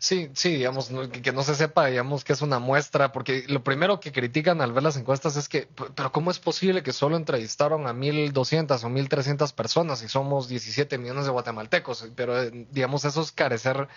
Sí, 0.00 0.30
sí, 0.32 0.54
digamos, 0.54 0.90
que, 1.22 1.30
no 1.30 1.42
se 1.42 1.54
sepa, 1.54 1.84
digamos, 1.84 2.24
que 2.24 2.32
es 2.32 2.40
una 2.40 2.58
muestra, 2.58 3.12
porque 3.12 3.44
lo 3.48 3.62
primero 3.62 4.00
que 4.00 4.12
critican 4.12 4.62
al 4.62 4.72
ver 4.72 4.82
las 4.82 4.96
encuestas 4.96 5.36
es 5.36 5.46
que, 5.46 5.68
pero 5.94 6.10
¿cómo 6.10 6.30
es 6.30 6.38
posible 6.38 6.82
que 6.82 6.94
solo 6.94 7.18
entrevistaron 7.18 7.86
a 7.86 7.92
1.200 7.92 8.82
o 8.82 8.88
1.300 8.88 9.52
personas 9.52 10.02
y 10.02 10.08
somos 10.08 10.48
17 10.48 10.96
millones 10.96 11.26
de 11.26 11.30
guatemaltecos? 11.32 12.08
Pero, 12.16 12.42
eh, 12.42 12.66
digamos, 12.70 13.04
eso 13.04 13.20
es 13.20 13.30
carecer 13.30 13.88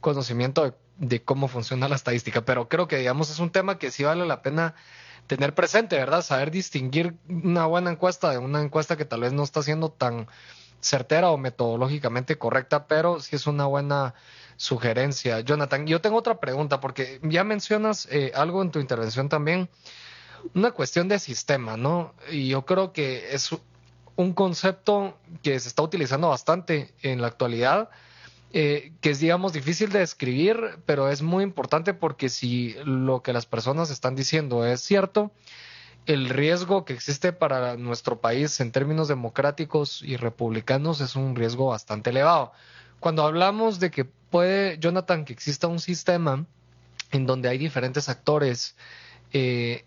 conocimiento 0.00 0.64
de, 0.64 0.72
de 0.98 1.22
cómo 1.22 1.46
funciona 1.46 1.88
la 1.88 1.94
estadística, 1.94 2.40
pero 2.40 2.68
creo 2.68 2.88
que, 2.88 2.98
digamos, 2.98 3.30
es 3.30 3.38
un 3.38 3.50
tema 3.50 3.78
que 3.78 3.92
sí 3.92 4.02
vale 4.02 4.26
la 4.26 4.42
pena 4.42 4.74
tener 5.36 5.54
presente, 5.54 5.96
¿verdad? 5.96 6.20
Saber 6.20 6.50
distinguir 6.50 7.14
una 7.26 7.64
buena 7.64 7.90
encuesta 7.90 8.30
de 8.30 8.36
una 8.36 8.60
encuesta 8.60 8.98
que 8.98 9.06
tal 9.06 9.20
vez 9.20 9.32
no 9.32 9.42
está 9.42 9.62
siendo 9.62 9.88
tan 9.88 10.28
certera 10.80 11.30
o 11.30 11.38
metodológicamente 11.38 12.36
correcta, 12.36 12.86
pero 12.86 13.18
sí 13.18 13.36
es 13.36 13.46
una 13.46 13.64
buena 13.64 14.12
sugerencia. 14.56 15.40
Jonathan, 15.40 15.86
yo 15.86 16.02
tengo 16.02 16.18
otra 16.18 16.38
pregunta 16.38 16.80
porque 16.80 17.18
ya 17.22 17.44
mencionas 17.44 18.06
eh, 18.10 18.32
algo 18.34 18.60
en 18.60 18.72
tu 18.72 18.78
intervención 18.78 19.30
también, 19.30 19.70
una 20.54 20.72
cuestión 20.72 21.08
de 21.08 21.18
sistema, 21.18 21.78
¿no? 21.78 22.12
Y 22.30 22.48
yo 22.48 22.66
creo 22.66 22.92
que 22.92 23.32
es 23.34 23.56
un 24.16 24.34
concepto 24.34 25.16
que 25.42 25.58
se 25.60 25.68
está 25.68 25.82
utilizando 25.82 26.28
bastante 26.28 26.92
en 27.00 27.22
la 27.22 27.28
actualidad 27.28 27.88
eh, 28.52 28.92
que 29.00 29.10
es, 29.10 29.20
digamos, 29.20 29.52
difícil 29.52 29.90
de 29.90 30.00
describir, 30.00 30.78
pero 30.84 31.08
es 31.08 31.22
muy 31.22 31.42
importante 31.42 31.94
porque 31.94 32.28
si 32.28 32.76
lo 32.84 33.22
que 33.22 33.32
las 33.32 33.46
personas 33.46 33.90
están 33.90 34.14
diciendo 34.14 34.66
es 34.66 34.80
cierto, 34.82 35.32
el 36.06 36.28
riesgo 36.28 36.84
que 36.84 36.92
existe 36.92 37.32
para 37.32 37.76
nuestro 37.76 38.20
país 38.20 38.60
en 38.60 38.72
términos 38.72 39.08
democráticos 39.08 40.02
y 40.02 40.16
republicanos 40.16 41.00
es 41.00 41.16
un 41.16 41.34
riesgo 41.36 41.66
bastante 41.66 42.10
elevado. 42.10 42.52
Cuando 43.00 43.24
hablamos 43.24 43.80
de 43.80 43.90
que 43.90 44.04
puede, 44.04 44.78
Jonathan, 44.78 45.24
que 45.24 45.32
exista 45.32 45.66
un 45.66 45.80
sistema 45.80 46.44
en 47.10 47.26
donde 47.26 47.48
hay 47.48 47.58
diferentes 47.58 48.08
actores 48.08 48.76
eh, 49.32 49.84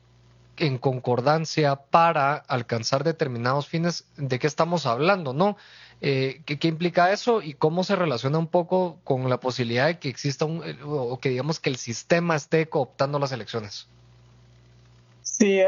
en 0.57 0.77
concordancia 0.77 1.75
para 1.75 2.35
alcanzar 2.35 3.03
determinados 3.03 3.67
fines, 3.67 4.05
¿de 4.15 4.39
qué 4.39 4.47
estamos 4.47 4.85
hablando? 4.85 5.33
¿No? 5.33 5.57
Eh, 6.01 6.41
¿qué, 6.45 6.67
implica 6.67 7.11
eso 7.11 7.41
y 7.41 7.53
cómo 7.53 7.83
se 7.83 7.95
relaciona 7.95 8.37
un 8.37 8.47
poco 8.47 8.99
con 9.03 9.29
la 9.29 9.39
posibilidad 9.39 9.87
de 9.87 9.97
que 9.97 10.09
exista 10.09 10.45
un, 10.45 10.61
eh, 10.63 10.77
o 10.83 11.19
que 11.19 11.29
digamos 11.29 11.59
que 11.59 11.69
el 11.69 11.77
sistema 11.77 12.35
esté 12.35 12.67
cooptando 12.67 13.17
las 13.17 13.31
elecciones? 13.31 13.87
Sí, 15.37 15.59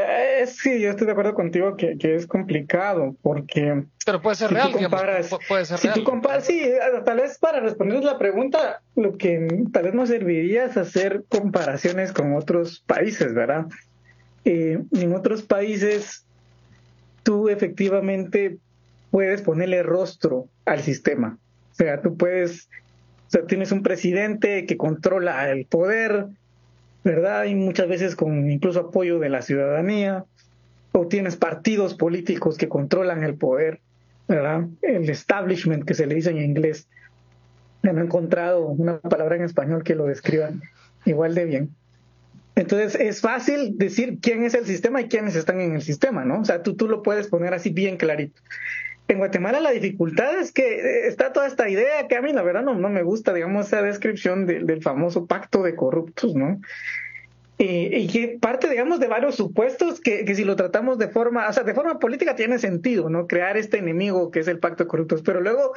sí, 0.46 0.80
yo 0.80 0.90
estoy 0.90 1.06
de 1.06 1.12
acuerdo 1.12 1.34
contigo 1.34 1.76
que, 1.76 1.96
es 2.00 2.26
complicado 2.26 3.16
porque... 3.20 3.84
Pero 4.06 4.22
puede 4.22 4.36
ser 4.36 4.52
real, 4.52 4.72
puede 5.46 5.64
ser 5.66 5.78
si 5.78 5.88
Tú 5.92 6.04
comparas, 6.04 6.46
sí, 6.46 6.62
tal 7.04 7.18
vez 7.18 7.38
para 7.38 7.60
responder 7.60 8.02
la 8.02 8.18
pregunta, 8.18 8.80
lo 8.94 9.18
que 9.18 9.46
tal 9.72 9.82
vez 9.82 9.94
nos 9.94 10.08
serviría 10.08 10.64
es 10.64 10.76
hacer 10.76 11.24
comparaciones 11.28 12.12
con 12.12 12.34
otros 12.34 12.80
países, 12.86 13.34
¿verdad? 13.34 13.66
Eh, 14.44 14.78
en 14.92 15.14
otros 15.14 15.42
países 15.42 16.24
tú 17.22 17.50
efectivamente 17.50 18.56
puedes 19.10 19.42
ponerle 19.42 19.82
rostro 19.82 20.48
al 20.64 20.80
sistema. 20.80 21.38
O 21.72 21.74
sea, 21.74 22.02
tú 22.02 22.16
puedes, 22.16 22.68
o 23.26 23.30
sea, 23.30 23.46
tienes 23.46 23.72
un 23.72 23.82
presidente 23.82 24.66
que 24.66 24.76
controla 24.76 25.50
el 25.50 25.66
poder, 25.66 26.26
¿verdad? 27.04 27.44
Y 27.44 27.54
muchas 27.54 27.88
veces 27.88 28.16
con 28.16 28.50
incluso 28.50 28.80
apoyo 28.80 29.18
de 29.18 29.28
la 29.28 29.42
ciudadanía, 29.42 30.24
o 30.92 31.06
tienes 31.06 31.36
partidos 31.36 31.94
políticos 31.94 32.56
que 32.58 32.68
controlan 32.68 33.22
el 33.22 33.34
poder, 33.34 33.80
¿verdad? 34.26 34.66
El 34.82 35.08
establishment 35.08 35.84
que 35.84 35.94
se 35.94 36.06
le 36.06 36.14
dice 36.14 36.30
en 36.30 36.38
inglés. 36.38 36.88
No 37.82 37.96
he 37.96 38.04
encontrado 38.04 38.66
una 38.66 38.98
palabra 38.98 39.36
en 39.36 39.42
español 39.42 39.84
que 39.84 39.94
lo 39.94 40.06
describa 40.06 40.50
igual 41.04 41.34
de 41.34 41.44
bien. 41.44 41.70
Entonces 42.56 42.96
es 42.96 43.20
fácil 43.20 43.78
decir 43.78 44.18
quién 44.20 44.42
es 44.42 44.54
el 44.54 44.66
sistema 44.66 45.00
y 45.00 45.08
quiénes 45.08 45.36
están 45.36 45.60
en 45.60 45.76
el 45.76 45.82
sistema, 45.82 46.24
¿no? 46.24 46.40
O 46.40 46.44
sea, 46.44 46.62
tú, 46.64 46.74
tú 46.74 46.88
lo 46.88 47.04
puedes 47.04 47.28
poner 47.28 47.54
así 47.54 47.70
bien 47.70 47.96
clarito 47.96 48.40
en 49.08 49.18
Guatemala 49.18 49.60
la 49.60 49.70
dificultad 49.70 50.38
es 50.38 50.52
que 50.52 50.80
eh, 50.80 51.08
está 51.08 51.32
toda 51.32 51.46
esta 51.46 51.68
idea 51.68 52.06
que 52.08 52.16
a 52.16 52.22
mí 52.22 52.32
la 52.32 52.42
verdad 52.42 52.62
no, 52.62 52.74
no 52.74 52.90
me 52.90 53.02
gusta, 53.02 53.32
digamos, 53.32 53.66
esa 53.66 53.82
descripción 53.82 54.46
del 54.46 54.82
famoso 54.82 55.26
pacto 55.26 55.62
de 55.62 55.74
corruptos, 55.74 56.34
¿no? 56.34 56.60
y 57.60 58.06
que 58.06 58.38
parte, 58.40 58.70
digamos, 58.70 59.00
de 59.00 59.08
varios 59.08 59.34
supuestos 59.34 60.00
que, 60.00 60.24
que, 60.24 60.36
si 60.36 60.44
lo 60.44 60.54
tratamos 60.54 60.96
de 60.96 61.08
forma, 61.08 61.48
o 61.48 61.52
sea, 61.52 61.64
de 61.64 61.74
forma 61.74 61.98
política 61.98 62.36
tiene 62.36 62.60
sentido, 62.60 63.10
¿no? 63.10 63.26
Crear 63.26 63.56
este 63.56 63.78
enemigo 63.78 64.30
que 64.30 64.38
es 64.38 64.46
el 64.46 64.60
pacto 64.60 64.84
de 64.84 64.88
corruptos, 64.88 65.22
pero 65.22 65.40
luego, 65.40 65.72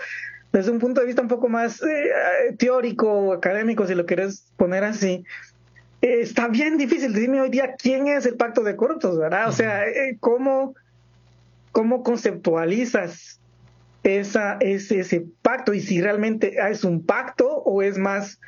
desde 0.53 0.69
un 0.69 0.77
punto 0.77 1.01
de 1.01 1.07
vista 1.07 1.23
un 1.23 1.27
poco 1.27 1.49
más 1.49 1.81
eh, 1.81 2.53
teórico 2.59 3.11
o 3.11 3.33
académico, 3.33 3.87
si 3.87 3.95
lo 3.95 4.05
quieres 4.05 4.45
poner 4.57 4.83
así, 4.83 5.25
eh, 6.03 6.19
está 6.21 6.49
bien 6.49 6.77
difícil 6.77 7.13
decirme 7.13 7.41
hoy 7.41 7.49
día 7.49 7.73
quién 7.81 8.07
es 8.07 8.27
el 8.27 8.35
pacto 8.35 8.61
de 8.61 8.75
corruptos, 8.75 9.17
¿verdad? 9.17 9.49
O 9.49 9.51
sea, 9.51 9.83
cómo 10.19 10.75
¿Cómo 11.71 12.03
conceptualizas 12.03 13.39
esa, 14.03 14.57
ese, 14.59 14.99
ese 14.99 15.25
pacto 15.41 15.73
y 15.73 15.81
si 15.81 16.01
realmente 16.01 16.55
es 16.69 16.83
un 16.83 17.05
pacto 17.05 17.47
o 17.47 17.81
es 17.81 17.97
más 17.97 18.39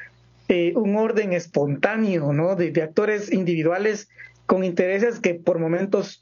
eh, 0.50 0.74
un 0.76 0.96
orden 0.96 1.34
espontáneo, 1.34 2.34
¿no? 2.34 2.56
De, 2.56 2.74
actores 2.82 3.32
individuales 3.32 4.10
con 4.46 4.64
intereses 4.64 5.20
que 5.20 5.36
por 5.36 5.60
momentos, 5.60 6.22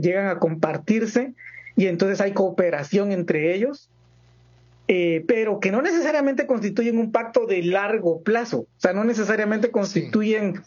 llegan 0.00 0.28
a 0.28 0.38
compartirse 0.38 1.34
y 1.76 1.86
entonces 1.86 2.20
hay 2.20 2.32
cooperación 2.32 3.12
entre 3.12 3.54
ellos, 3.54 3.88
eh, 4.88 5.24
pero 5.26 5.58
que 5.58 5.70
no 5.70 5.80
necesariamente 5.82 6.46
constituyen 6.46 6.98
un 6.98 7.12
pacto 7.12 7.46
de 7.46 7.62
largo 7.62 8.22
plazo, 8.22 8.60
o 8.60 8.80
sea, 8.80 8.92
no 8.92 9.04
necesariamente 9.04 9.70
constituyen 9.70 10.60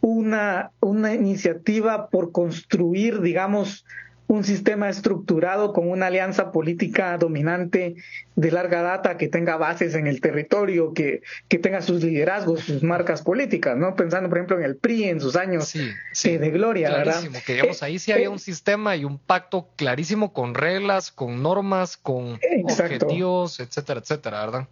una, 0.00 0.70
una 0.80 1.14
iniciativa 1.14 2.08
por 2.08 2.32
construir, 2.32 3.20
digamos, 3.20 3.84
un 4.32 4.44
sistema 4.44 4.88
estructurado 4.88 5.74
con 5.74 5.90
una 5.90 6.06
alianza 6.06 6.52
política 6.52 7.18
dominante 7.18 7.96
de 8.34 8.50
larga 8.50 8.80
data 8.80 9.18
que 9.18 9.28
tenga 9.28 9.58
bases 9.58 9.94
en 9.94 10.06
el 10.06 10.22
territorio, 10.22 10.94
que, 10.94 11.20
que 11.48 11.58
tenga 11.58 11.82
sus 11.82 12.02
liderazgos, 12.02 12.60
sus 12.60 12.82
marcas 12.82 13.20
políticas, 13.20 13.76
¿no? 13.76 13.94
Pensando, 13.94 14.30
por 14.30 14.38
ejemplo, 14.38 14.58
en 14.58 14.64
el 14.64 14.76
PRI 14.76 15.04
en 15.04 15.20
sus 15.20 15.36
años 15.36 15.74
de 15.74 16.50
gloria, 16.50 16.88
clarísimo, 16.88 17.38
que 17.44 17.52
digamos, 17.52 17.82
ahí 17.82 17.98
sí 17.98 18.10
había 18.10 18.24
eh, 18.24 18.28
un 18.28 18.38
sistema 18.38 18.96
y 18.96 19.04
un 19.04 19.18
pacto 19.18 19.68
clarísimo 19.76 20.32
con 20.32 20.54
reglas, 20.54 21.12
con 21.12 21.42
normas, 21.42 21.98
con 21.98 22.38
objetivos, 22.64 23.60
etcétera, 23.60 24.00
etcétera, 24.00 24.46
¿verdad? 24.46 24.68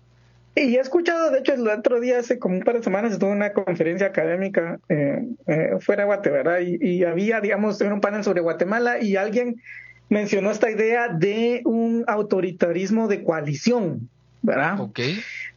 Y 0.56 0.76
he 0.76 0.80
escuchado, 0.80 1.30
de 1.30 1.38
hecho, 1.38 1.54
el 1.54 1.66
otro 1.68 2.00
día, 2.00 2.18
hace 2.18 2.38
como 2.38 2.56
un 2.56 2.62
par 2.62 2.76
de 2.76 2.82
semanas, 2.82 3.12
estuve 3.12 3.30
en 3.30 3.36
una 3.36 3.52
conferencia 3.52 4.08
académica 4.08 4.80
eh, 4.88 5.24
eh, 5.46 5.70
fuera 5.80 6.02
de 6.02 6.06
Guatemala 6.06 6.60
y, 6.60 6.76
y, 6.80 7.04
había, 7.04 7.40
digamos, 7.40 7.80
un 7.80 8.00
panel 8.00 8.24
sobre 8.24 8.40
Guatemala 8.40 9.00
y 9.00 9.16
alguien 9.16 9.62
mencionó 10.08 10.50
esta 10.50 10.70
idea 10.70 11.08
de 11.08 11.62
un 11.64 12.04
autoritarismo 12.08 13.06
de 13.06 13.22
coalición, 13.22 14.10
¿verdad? 14.42 14.80
Ok. 14.80 15.00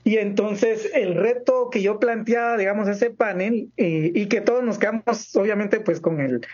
Y 0.03 0.17
entonces 0.17 0.89
el 0.93 1.15
reto 1.15 1.69
que 1.71 1.81
yo 1.81 1.99
planteaba, 1.99 2.57
digamos, 2.57 2.87
ese 2.89 3.09
panel, 3.09 3.69
eh, 3.77 4.11
y 4.13 4.25
que 4.27 4.41
todos 4.41 4.63
nos 4.63 4.77
quedamos, 4.77 5.35
obviamente, 5.35 5.79
pues 5.79 5.99
con 5.99 6.19
el 6.19 6.45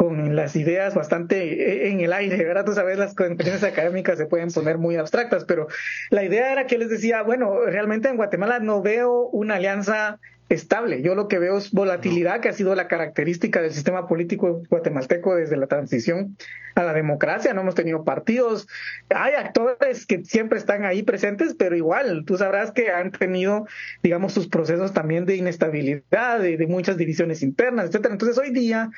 con 0.00 0.34
las 0.34 0.56
ideas 0.56 0.94
bastante 0.94 1.90
en 1.90 2.00
el 2.00 2.14
aire, 2.14 2.42
¿verdad? 2.42 2.64
Tú 2.64 2.72
sabes, 2.72 2.96
las 2.96 3.14
conferencias 3.14 3.62
académicas 3.62 4.16
se 4.16 4.24
pueden 4.24 4.50
poner 4.50 4.78
muy 4.78 4.96
abstractas, 4.96 5.44
pero 5.44 5.68
la 6.08 6.24
idea 6.24 6.52
era 6.52 6.66
que 6.66 6.78
les 6.78 6.88
decía, 6.88 7.22
bueno, 7.22 7.66
realmente 7.66 8.08
en 8.08 8.16
Guatemala 8.16 8.60
no 8.60 8.80
veo 8.80 9.28
una 9.28 9.56
alianza 9.56 10.18
estable. 10.50 11.00
Yo 11.00 11.14
lo 11.14 11.28
que 11.28 11.38
veo 11.38 11.56
es 11.56 11.70
volatilidad, 11.70 12.40
que 12.40 12.48
ha 12.48 12.52
sido 12.52 12.74
la 12.74 12.88
característica 12.88 13.62
del 13.62 13.72
sistema 13.72 14.06
político 14.08 14.62
guatemalteco 14.68 15.36
desde 15.36 15.56
la 15.56 15.68
transición 15.68 16.36
a 16.74 16.82
la 16.82 16.92
democracia. 16.92 17.54
No 17.54 17.62
hemos 17.62 17.76
tenido 17.76 18.04
partidos. 18.04 18.66
Hay 19.08 19.34
actores 19.34 20.06
que 20.06 20.24
siempre 20.24 20.58
están 20.58 20.84
ahí 20.84 21.02
presentes, 21.04 21.54
pero 21.54 21.76
igual, 21.76 22.24
tú 22.26 22.36
sabrás 22.36 22.72
que 22.72 22.90
han 22.90 23.12
tenido, 23.12 23.66
digamos, 24.02 24.32
sus 24.32 24.48
procesos 24.48 24.92
también 24.92 25.24
de 25.24 25.36
inestabilidad, 25.36 26.40
de, 26.40 26.56
de 26.56 26.66
muchas 26.66 26.96
divisiones 26.96 27.42
internas, 27.42 27.86
etcétera. 27.86 28.12
Entonces, 28.12 28.36
hoy 28.36 28.50
día 28.50 28.90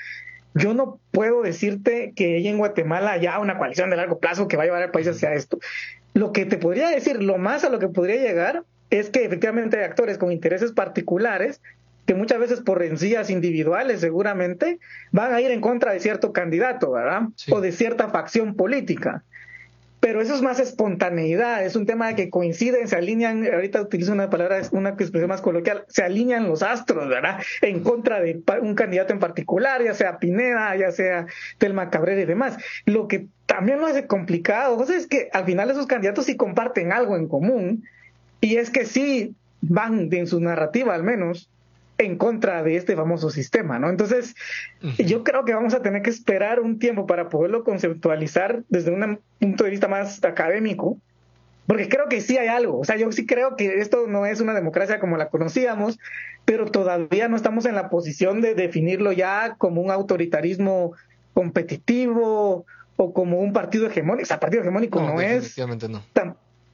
yo 0.54 0.74
no 0.74 1.00
puedo 1.10 1.42
decirte 1.42 2.12
que 2.16 2.36
hay 2.36 2.48
en 2.48 2.58
Guatemala 2.58 3.12
haya 3.12 3.38
una 3.38 3.58
coalición 3.58 3.90
de 3.90 3.96
largo 3.96 4.18
plazo 4.18 4.48
que 4.48 4.56
va 4.56 4.62
a 4.62 4.66
llevar 4.66 4.82
al 4.82 4.90
país 4.90 5.06
hacia 5.06 5.34
esto. 5.34 5.58
Lo 6.14 6.32
que 6.32 6.46
te 6.46 6.56
podría 6.56 6.88
decir, 6.88 7.22
lo 7.22 7.38
más 7.38 7.64
a 7.64 7.70
lo 7.70 7.78
que 7.78 7.88
podría 7.88 8.16
llegar, 8.16 8.64
es 8.92 9.08
que 9.08 9.24
efectivamente 9.24 9.78
hay 9.78 9.84
actores 9.84 10.18
con 10.18 10.30
intereses 10.30 10.72
particulares 10.72 11.62
que 12.06 12.14
muchas 12.14 12.38
veces 12.38 12.60
por 12.60 12.78
rencillas 12.78 13.30
individuales 13.30 14.00
seguramente 14.00 14.80
van 15.12 15.32
a 15.32 15.40
ir 15.40 15.50
en 15.50 15.62
contra 15.62 15.92
de 15.92 16.00
cierto 16.00 16.32
candidato, 16.32 16.90
¿verdad? 16.90 17.22
O 17.50 17.60
de 17.60 17.72
cierta 17.72 18.08
facción 18.10 18.54
política. 18.54 19.22
Pero 20.00 20.20
eso 20.20 20.34
es 20.34 20.42
más 20.42 20.58
espontaneidad, 20.58 21.64
es 21.64 21.76
un 21.76 21.86
tema 21.86 22.08
de 22.08 22.16
que 22.16 22.28
coinciden, 22.28 22.88
se 22.88 22.96
alinean, 22.96 23.46
ahorita 23.46 23.80
utilizo 23.80 24.12
una 24.12 24.28
palabra, 24.28 24.60
una 24.72 24.90
expresión 24.90 25.28
más 25.28 25.40
coloquial, 25.40 25.84
se 25.88 26.02
alinean 26.02 26.48
los 26.48 26.62
astros, 26.62 27.08
¿verdad? 27.08 27.38
En 27.62 27.84
contra 27.84 28.20
de 28.20 28.42
un 28.60 28.74
candidato 28.74 29.14
en 29.14 29.20
particular, 29.20 29.82
ya 29.82 29.94
sea 29.94 30.18
Pineda, 30.18 30.76
ya 30.76 30.90
sea 30.90 31.26
Telma 31.58 31.88
Cabrera 31.88 32.20
y 32.20 32.26
demás. 32.26 32.58
Lo 32.84 33.06
que 33.06 33.28
también 33.46 33.78
lo 33.78 33.86
hace 33.86 34.06
complicado, 34.08 34.84
es 34.92 35.06
que 35.06 35.30
al 35.32 35.44
final 35.44 35.70
esos 35.70 35.86
candidatos 35.86 36.26
sí 36.26 36.36
comparten 36.36 36.92
algo 36.92 37.16
en 37.16 37.28
común, 37.28 37.84
y 38.42 38.56
es 38.56 38.70
que 38.70 38.84
sí 38.84 39.34
van 39.62 40.12
en 40.12 40.26
su 40.26 40.40
narrativa 40.40 40.94
al 40.94 41.04
menos 41.04 41.48
en 41.96 42.18
contra 42.18 42.62
de 42.64 42.76
este 42.76 42.96
famoso 42.96 43.30
sistema, 43.30 43.78
¿no? 43.78 43.88
Entonces, 43.88 44.34
yo 44.98 45.22
creo 45.22 45.44
que 45.44 45.54
vamos 45.54 45.72
a 45.72 45.82
tener 45.82 46.02
que 46.02 46.10
esperar 46.10 46.58
un 46.60 46.80
tiempo 46.80 47.06
para 47.06 47.28
poderlo 47.28 47.62
conceptualizar 47.62 48.64
desde 48.68 48.90
un 48.90 49.20
punto 49.38 49.64
de 49.64 49.70
vista 49.70 49.86
más 49.86 50.22
académico, 50.24 50.98
porque 51.68 51.88
creo 51.88 52.08
que 52.08 52.20
sí 52.20 52.36
hay 52.36 52.48
algo, 52.48 52.80
o 52.80 52.84
sea, 52.84 52.96
yo 52.96 53.10
sí 53.12 53.24
creo 53.24 53.56
que 53.56 53.78
esto 53.78 54.08
no 54.08 54.26
es 54.26 54.40
una 54.40 54.52
democracia 54.52 54.98
como 54.98 55.16
la 55.16 55.28
conocíamos, 55.28 56.00
pero 56.44 56.66
todavía 56.66 57.28
no 57.28 57.36
estamos 57.36 57.66
en 57.66 57.76
la 57.76 57.88
posición 57.88 58.40
de 58.40 58.56
definirlo 58.56 59.12
ya 59.12 59.54
como 59.56 59.80
un 59.80 59.92
autoritarismo 59.92 60.94
competitivo 61.34 62.66
o 62.96 63.14
como 63.14 63.38
un 63.38 63.52
partido 63.52 63.86
hegemónico, 63.86 64.24
o 64.24 64.26
sea, 64.26 64.40
partido 64.40 64.62
hegemónico 64.62 65.00
no, 65.00 65.20
es, 65.20 65.56
no. 65.56 66.02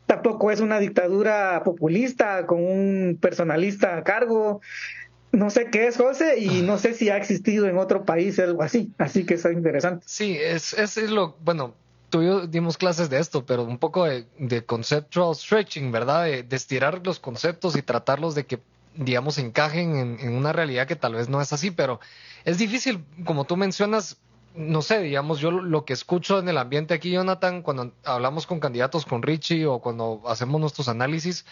Tampoco 0.08 0.50
es 0.50 0.60
una 0.60 0.80
dictadura 0.80 1.62
populista 1.62 2.46
con 2.46 2.64
un 2.64 3.18
personalista 3.20 3.98
a 3.98 4.02
cargo, 4.02 4.62
no 5.32 5.50
sé 5.50 5.68
qué 5.70 5.86
es, 5.86 5.98
José, 5.98 6.38
y 6.38 6.62
no 6.62 6.78
sé 6.78 6.94
si 6.94 7.10
ha 7.10 7.18
existido 7.18 7.68
en 7.68 7.76
otro 7.76 8.06
país 8.06 8.38
algo 8.38 8.62
así. 8.62 8.90
Así 8.96 9.24
que 9.26 9.34
es 9.34 9.44
interesante. 9.44 10.04
Sí, 10.08 10.38
es, 10.40 10.72
es 10.72 10.96
lo, 11.10 11.36
bueno, 11.44 11.74
tú 12.08 12.22
y 12.22 12.26
yo 12.26 12.46
dimos 12.46 12.78
clases 12.78 13.10
de 13.10 13.18
esto, 13.18 13.44
pero 13.44 13.64
un 13.64 13.76
poco 13.76 14.06
de, 14.06 14.64
conceptual 14.64 15.36
stretching, 15.36 15.92
¿verdad? 15.92 16.24
De, 16.24 16.56
estirar 16.56 17.06
los 17.06 17.20
conceptos 17.20 17.76
y 17.76 17.82
tratarlos 17.82 18.34
de 18.34 18.46
que, 18.46 18.60
digamos, 18.96 19.36
encajen 19.36 19.94
en, 19.94 20.20
en, 20.20 20.32
una 20.32 20.54
realidad 20.54 20.86
que 20.86 20.96
tal 20.96 21.16
vez 21.16 21.28
no 21.28 21.42
es 21.42 21.52
así, 21.52 21.70
pero 21.70 22.00
es 22.46 22.56
difícil, 22.56 23.04
como 23.26 23.44
tú 23.44 23.58
mencionas, 23.58 24.16
no 24.54 24.82
sé, 24.82 25.00
digamos, 25.00 25.40
yo 25.40 25.50
lo 25.50 25.84
que 25.84 25.92
escucho 25.92 26.38
en 26.38 26.48
el 26.48 26.58
ambiente 26.58 26.94
aquí, 26.94 27.10
Jonathan, 27.10 27.62
cuando 27.62 27.92
hablamos 28.04 28.46
con 28.46 28.60
candidatos, 28.60 29.06
con 29.06 29.22
Richie 29.22 29.66
o 29.66 29.80
cuando 29.80 30.22
hacemos 30.26 30.60
nuestros 30.60 30.88
análisis, 30.88 31.44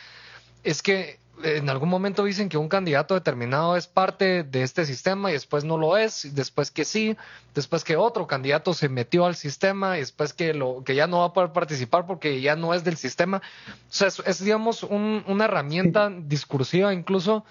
es 0.64 0.82
que 0.82 1.18
en 1.42 1.68
algún 1.68 1.88
momento 1.88 2.24
dicen 2.24 2.48
que 2.48 2.56
un 2.56 2.68
candidato 2.68 3.14
determinado 3.14 3.76
es 3.76 3.86
parte 3.86 4.42
de 4.42 4.62
este 4.62 4.86
sistema 4.86 5.30
y 5.30 5.34
después 5.34 5.64
no 5.64 5.76
lo 5.76 5.96
es, 5.96 6.34
después 6.34 6.70
que 6.70 6.84
sí, 6.84 7.16
después 7.54 7.84
que 7.84 7.96
otro 7.96 8.26
candidato 8.26 8.72
se 8.74 8.88
metió 8.88 9.26
al 9.26 9.36
sistema 9.36 9.96
y 9.96 10.00
después 10.00 10.32
que 10.32 10.54
lo 10.54 10.82
que 10.84 10.94
ya 10.94 11.06
no 11.06 11.20
va 11.20 11.26
a 11.26 11.32
poder 11.32 11.52
participar 11.52 12.06
porque 12.06 12.40
ya 12.40 12.56
no 12.56 12.72
es 12.74 12.84
del 12.84 12.96
sistema. 12.96 13.42
O 13.68 13.92
sea, 13.92 14.08
es, 14.08 14.42
digamos 14.42 14.82
una 14.82 15.44
herramienta 15.44 16.10
discursiva 16.10 16.94
incluso 16.94 17.44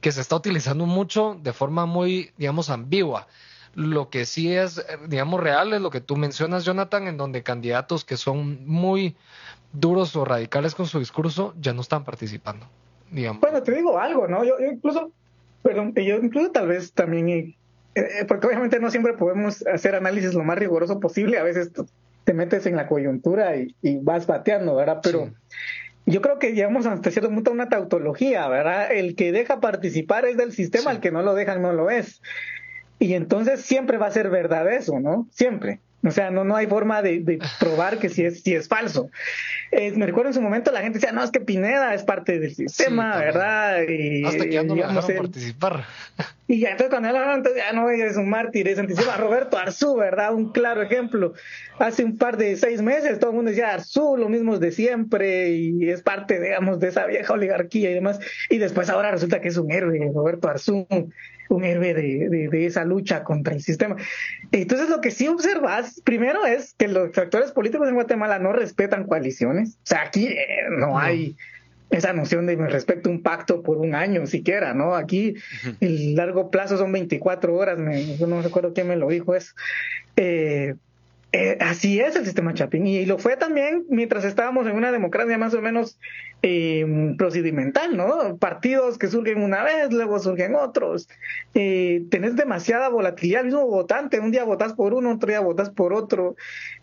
que 0.00 0.12
se 0.12 0.20
está 0.20 0.36
utilizando 0.36 0.86
mucho 0.86 1.38
de 1.40 1.52
forma 1.52 1.86
muy, 1.86 2.32
digamos, 2.36 2.70
ambigua. 2.70 3.26
Lo 3.74 4.10
que 4.10 4.26
sí 4.26 4.52
es, 4.52 4.84
digamos, 5.06 5.40
real 5.40 5.72
es 5.72 5.80
lo 5.80 5.90
que 5.90 6.00
tú 6.00 6.16
mencionas, 6.16 6.64
Jonathan, 6.64 7.06
en 7.06 7.16
donde 7.16 7.42
candidatos 7.42 8.04
que 8.04 8.16
son 8.16 8.66
muy 8.66 9.16
duros 9.72 10.16
o 10.16 10.24
radicales 10.24 10.74
con 10.74 10.86
su 10.86 10.98
discurso 10.98 11.54
ya 11.60 11.72
no 11.72 11.80
están 11.80 12.04
participando. 12.04 12.66
Bueno, 13.10 13.62
te 13.62 13.72
digo 13.72 13.98
algo, 13.98 14.28
¿no? 14.28 14.44
Yo, 14.44 14.54
incluso, 14.60 15.12
perdón, 15.62 15.94
yo 15.94 16.16
incluso 16.16 16.50
tal 16.52 16.68
vez 16.68 16.92
también, 16.92 17.28
eh, 17.28 17.56
eh, 17.94 18.24
porque 18.26 18.46
obviamente 18.46 18.78
no 18.78 18.90
siempre 18.90 19.14
podemos 19.14 19.66
hacer 19.66 19.94
análisis 19.94 20.34
lo 20.34 20.44
más 20.44 20.58
riguroso 20.58 21.00
posible, 21.00 21.38
a 21.38 21.42
veces 21.42 21.72
te 22.24 22.34
metes 22.34 22.66
en 22.66 22.76
la 22.76 22.86
coyuntura 22.86 23.56
y, 23.56 23.74
vas 24.02 24.26
bateando, 24.26 24.76
¿verdad? 24.76 25.00
Pero 25.02 25.30
yo 26.06 26.20
creo 26.20 26.38
que 26.38 26.52
llegamos 26.52 26.86
hasta 26.86 27.10
cierto 27.10 27.30
punto 27.30 27.50
a 27.50 27.54
una 27.54 27.68
tautología, 27.68 28.48
¿verdad? 28.48 28.92
El 28.92 29.16
que 29.16 29.32
deja 29.32 29.60
participar 29.60 30.24
es 30.24 30.36
del 30.36 30.52
sistema, 30.52 30.92
el 30.92 31.00
que 31.00 31.10
no 31.10 31.22
lo 31.22 31.34
deja 31.34 31.56
no 31.56 31.72
lo 31.72 31.90
es. 31.90 32.22
Y 33.00 33.14
entonces 33.14 33.62
siempre 33.62 33.96
va 33.96 34.06
a 34.06 34.10
ser 34.10 34.28
verdad 34.28 34.70
eso, 34.70 35.00
¿no? 35.00 35.26
Siempre. 35.32 35.80
O 36.02 36.10
sea, 36.10 36.30
no, 36.30 36.44
no 36.44 36.56
hay 36.56 36.66
forma 36.66 37.02
de, 37.02 37.38
probar 37.58 37.98
que 37.98 38.08
si 38.08 38.24
es, 38.24 38.42
si 38.42 38.54
es 38.54 38.68
falso. 38.68 39.10
me 39.70 40.06
recuerdo 40.06 40.30
en 40.30 40.34
su 40.34 40.40
momento 40.40 40.70
la 40.70 40.80
gente 40.80 40.98
decía, 40.98 41.12
no, 41.12 41.22
es 41.22 41.30
que 41.30 41.40
Pineda 41.40 41.92
es 41.94 42.04
parte 42.04 42.38
del 42.38 42.54
sistema, 42.54 43.18
¿verdad? 43.18 43.82
Y, 43.86 44.24
Hasta 44.24 44.44
que 44.44 44.52
ya 44.52 44.62
no 44.62 44.74
digamos, 44.74 45.04
participar. 45.04 45.84
Y 46.46 46.60
ya, 46.60 46.70
entonces 46.70 46.90
cuando 46.90 47.10
él 47.10 47.16
entonces 47.16 47.62
ya 47.62 47.72
no, 47.72 47.90
es 47.90 48.16
un 48.16 48.30
mártir, 48.30 48.66
es 48.68 48.78
antisistema. 48.78 49.18
Roberto 49.18 49.58
Arzú, 49.58 49.96
¿verdad? 49.96 50.34
Un 50.34 50.52
claro 50.52 50.82
ejemplo. 50.82 51.34
Hace 51.78 52.04
un 52.04 52.16
par 52.16 52.38
de 52.38 52.56
seis 52.56 52.80
meses 52.80 53.18
todo 53.18 53.30
el 53.30 53.36
mundo 53.36 53.50
decía 53.50 53.74
Arzú, 53.74 54.16
lo 54.16 54.30
mismo 54.30 54.58
de 54.58 54.72
siempre, 54.72 55.50
y 55.50 55.90
es 55.90 56.02
parte, 56.02 56.40
digamos, 56.40 56.80
de 56.80 56.88
esa 56.88 57.06
vieja 57.06 57.34
oligarquía 57.34 57.90
y 57.90 57.94
demás. 57.94 58.20
Y 58.48 58.56
después 58.56 58.88
ahora 58.88 59.10
resulta 59.10 59.40
que 59.40 59.48
es 59.48 59.56
un 59.58 59.70
héroe, 59.70 59.98
Roberto 60.14 60.48
Arzú 60.48 60.86
un 61.50 61.64
héroe 61.64 61.94
de, 61.94 62.48
de, 62.48 62.66
esa 62.66 62.84
lucha 62.84 63.24
contra 63.24 63.54
el 63.54 63.60
sistema. 63.60 63.96
Entonces 64.52 64.88
lo 64.88 65.00
que 65.00 65.10
sí 65.10 65.28
observas, 65.28 66.00
primero 66.04 66.46
es 66.46 66.74
que 66.74 66.88
los 66.88 67.16
actores 67.18 67.52
políticos 67.52 67.88
en 67.88 67.94
Guatemala 67.94 68.38
no 68.38 68.52
respetan 68.52 69.04
coaliciones. 69.04 69.70
O 69.70 69.86
sea, 69.86 70.02
aquí 70.02 70.28
eh, 70.28 70.66
no, 70.70 70.98
hay 70.98 71.36
esa 71.90 72.12
noción 72.12 72.46
de 72.46 72.54
respecto 72.54 73.10
a 73.10 73.12
un 73.12 73.22
pacto 73.22 73.62
por 73.62 73.78
un 73.78 73.96
año 73.96 74.26
siquiera, 74.26 74.74
¿no? 74.74 74.94
Aquí 74.94 75.34
el 75.80 76.14
largo 76.14 76.50
plazo 76.50 76.78
son 76.78 76.92
24 76.92 77.52
horas, 77.54 77.78
me, 77.78 78.16
yo 78.16 78.28
no 78.28 78.40
recuerdo 78.42 78.72
quién 78.72 78.86
me 78.86 78.96
lo 78.96 79.08
dijo 79.08 79.34
eso. 79.34 79.52
Eh, 80.16 80.76
eh, 81.32 81.58
así 81.60 82.00
es 82.00 82.16
el 82.16 82.24
sistema 82.24 82.54
Chapin 82.54 82.86
y, 82.86 83.06
lo 83.06 83.18
fue 83.18 83.36
también 83.36 83.84
mientras 83.88 84.24
estábamos 84.24 84.66
en 84.66 84.74
una 84.74 84.90
democracia 84.90 85.38
más 85.38 85.54
o 85.54 85.62
menos 85.62 85.96
eh, 86.42 87.14
procedimental, 87.16 87.96
¿no? 87.96 88.36
Partidos 88.36 88.98
que 88.98 89.06
surgen 89.06 89.40
una 89.40 89.62
vez, 89.62 89.92
luego 89.92 90.18
surgen 90.18 90.56
otros. 90.56 91.08
Eh, 91.54 92.02
tenés 92.10 92.34
demasiada 92.34 92.88
volatilidad, 92.88 93.44
mismo 93.44 93.64
votante, 93.66 94.18
un 94.18 94.32
día 94.32 94.42
votas 94.42 94.72
por 94.72 94.92
uno, 94.92 95.12
otro 95.12 95.28
día 95.28 95.38
votas 95.38 95.70
por 95.70 95.92
otro. 95.92 96.34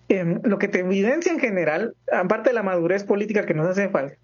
Em, 0.08 0.40
lo 0.44 0.58
que 0.60 0.70
te 0.70 0.80
evidencia 0.80 1.34
en 1.34 1.40
general, 1.40 1.96
aparte 2.10 2.52
de 2.52 2.54
la 2.54 2.64
madurez 2.64 3.04
política 3.04 3.46
que 3.46 3.54
nos 3.54 3.68
hace 3.68 3.90
falta, 3.90 4.16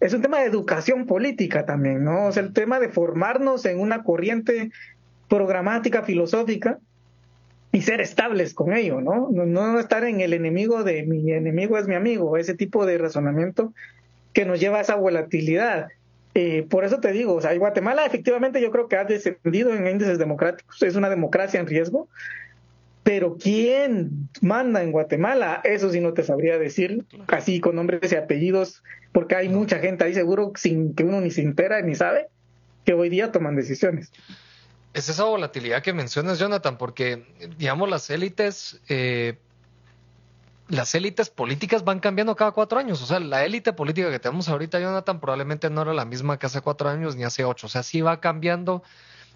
es 0.00 0.12
un 0.12 0.20
tema 0.20 0.40
de 0.40 0.46
educación 0.46 1.06
política 1.06 1.64
también, 1.64 2.04
¿no? 2.04 2.26
O 2.26 2.32
sea, 2.32 2.42
el 2.42 2.52
tema 2.52 2.80
de 2.80 2.90
formarnos 2.90 3.64
en 3.64 3.80
una 3.80 4.02
corriente 4.02 4.70
programática, 5.28 6.02
filosófica, 6.02 6.78
y 7.72 7.82
ser 7.82 8.00
estables 8.00 8.54
con 8.54 8.72
ello, 8.72 9.00
¿no? 9.00 9.28
¿no? 9.30 9.78
estar 9.78 10.04
en 10.04 10.20
el 10.20 10.32
enemigo 10.32 10.82
de 10.82 11.04
mi 11.04 11.30
enemigo 11.32 11.78
es 11.78 11.86
mi 11.86 11.94
amigo, 11.94 12.36
ese 12.36 12.54
tipo 12.54 12.84
de 12.84 12.98
razonamiento 12.98 13.72
que 14.32 14.44
nos 14.44 14.58
lleva 14.58 14.78
a 14.78 14.82
esa 14.82 14.96
volatilidad. 14.96 15.88
Eh, 16.34 16.66
por 16.68 16.84
eso 16.84 17.00
te 17.00 17.12
digo, 17.12 17.34
o 17.34 17.40
sea, 17.40 17.56
Guatemala 17.56 18.06
efectivamente 18.06 18.60
yo 18.60 18.70
creo 18.70 18.88
que 18.88 18.96
ha 18.96 19.04
descendido 19.04 19.74
en 19.74 19.86
índices 19.86 20.18
democráticos, 20.18 20.82
es 20.82 20.96
una 20.96 21.10
democracia 21.10 21.60
en 21.60 21.66
riesgo, 21.66 22.08
pero 23.02 23.36
¿quién 23.40 24.28
manda 24.40 24.82
en 24.82 24.92
Guatemala? 24.92 25.60
Eso 25.64 25.90
sí 25.90 26.00
no 26.00 26.12
te 26.12 26.22
sabría 26.22 26.58
decir, 26.58 27.04
así 27.28 27.60
con 27.60 27.76
nombres 27.76 28.12
y 28.12 28.16
apellidos, 28.16 28.82
porque 29.12 29.34
hay 29.36 29.48
mucha 29.48 29.78
gente 29.78 30.04
ahí 30.04 30.14
seguro 30.14 30.52
sin 30.56 30.94
que 30.94 31.04
uno 31.04 31.20
ni 31.20 31.30
se 31.30 31.42
entera 31.42 31.80
ni 31.82 31.94
sabe 31.94 32.28
que 32.84 32.94
hoy 32.94 33.08
día 33.08 33.32
toman 33.32 33.56
decisiones 33.56 34.12
es 34.92 35.08
esa 35.08 35.24
volatilidad 35.24 35.82
que 35.82 35.92
mencionas, 35.92 36.38
Jonathan, 36.38 36.76
porque, 36.76 37.26
digamos, 37.56 37.88
las 37.88 38.10
élites, 38.10 38.80
eh, 38.88 39.38
las 40.68 40.94
élites 40.94 41.30
políticas 41.30 41.84
van 41.84 42.00
cambiando 42.00 42.34
cada 42.34 42.50
cuatro 42.52 42.78
años. 42.78 43.02
O 43.02 43.06
sea, 43.06 43.20
la 43.20 43.44
élite 43.44 43.72
política 43.72 44.10
que 44.10 44.18
tenemos 44.18 44.48
ahorita, 44.48 44.80
Jonathan, 44.80 45.20
probablemente 45.20 45.70
no 45.70 45.82
era 45.82 45.94
la 45.94 46.04
misma 46.04 46.38
que 46.38 46.46
hace 46.46 46.60
cuatro 46.60 46.88
años 46.88 47.16
ni 47.16 47.24
hace 47.24 47.44
ocho. 47.44 47.66
O 47.66 47.70
sea, 47.70 47.82
sí 47.82 48.00
va 48.00 48.20
cambiando 48.20 48.82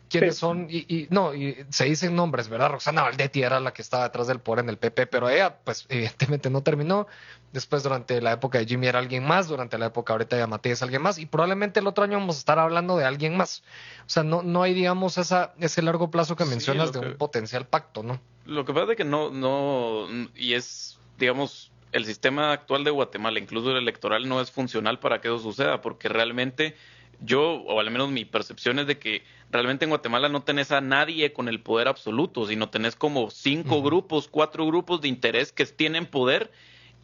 quiénes 0.08 0.36
son, 0.36 0.68
y, 0.70 1.06
no, 1.10 1.34
y 1.34 1.64
se 1.70 1.84
dicen 1.84 2.14
nombres, 2.14 2.48
¿verdad? 2.48 2.70
Roxana 2.70 3.02
Valdetti 3.02 3.42
era 3.42 3.60
la 3.60 3.72
que 3.72 3.82
estaba 3.82 4.04
detrás 4.04 4.26
del 4.26 4.40
poder 4.40 4.64
en 4.64 4.70
el 4.70 4.78
PP, 4.78 5.06
pero 5.06 5.28
ella, 5.28 5.58
pues, 5.64 5.86
evidentemente 5.88 6.50
no 6.50 6.62
terminó. 6.62 7.06
Después, 7.52 7.82
durante 7.82 8.20
la 8.20 8.32
época 8.32 8.58
de 8.58 8.66
Jimmy 8.66 8.88
era 8.88 8.98
alguien 8.98 9.24
más, 9.24 9.48
durante 9.48 9.78
la 9.78 9.86
época 9.86 10.12
ahorita 10.12 10.36
de 10.36 10.46
Matías 10.46 10.82
alguien 10.82 11.02
más, 11.02 11.18
y 11.18 11.26
probablemente 11.26 11.80
el 11.80 11.86
otro 11.86 12.04
año 12.04 12.18
vamos 12.18 12.36
a 12.36 12.38
estar 12.38 12.58
hablando 12.58 12.96
de 12.96 13.04
alguien 13.04 13.36
más. 13.36 13.62
O 14.06 14.10
sea, 14.10 14.22
no, 14.22 14.42
no 14.42 14.62
hay, 14.62 14.74
digamos, 14.74 15.18
esa, 15.18 15.54
ese 15.60 15.82
largo 15.82 16.10
plazo 16.10 16.36
que 16.36 16.44
mencionas 16.44 16.92
de 16.92 16.98
un 17.00 17.16
potencial 17.16 17.66
pacto, 17.66 18.02
¿no? 18.02 18.20
Lo 18.44 18.64
que 18.64 18.72
pasa 18.72 18.92
es 18.92 18.96
que 18.96 19.04
no, 19.04 19.30
no, 19.30 20.06
y 20.34 20.54
es, 20.54 20.98
digamos, 21.18 21.70
el 21.92 22.04
sistema 22.04 22.52
actual 22.52 22.82
de 22.82 22.90
Guatemala, 22.90 23.38
incluso 23.38 23.70
el 23.70 23.76
electoral, 23.76 24.28
no 24.28 24.40
es 24.40 24.50
funcional 24.50 24.98
para 24.98 25.20
que 25.20 25.28
eso 25.28 25.38
suceda, 25.38 25.80
porque 25.80 26.08
realmente 26.08 26.74
yo, 27.20 27.54
o 27.54 27.80
al 27.80 27.90
menos 27.90 28.10
mi 28.10 28.24
percepción 28.24 28.78
es 28.78 28.86
de 28.86 28.98
que 28.98 29.22
realmente 29.50 29.84
en 29.84 29.90
Guatemala 29.90 30.28
no 30.28 30.42
tenés 30.42 30.72
a 30.72 30.80
nadie 30.80 31.32
con 31.32 31.48
el 31.48 31.60
poder 31.60 31.88
absoluto, 31.88 32.46
sino 32.46 32.70
tenés 32.70 32.96
como 32.96 33.30
cinco 33.30 33.82
grupos, 33.82 34.28
cuatro 34.28 34.66
grupos 34.66 35.00
de 35.00 35.08
interés 35.08 35.52
que 35.52 35.66
tienen 35.66 36.06
poder 36.06 36.50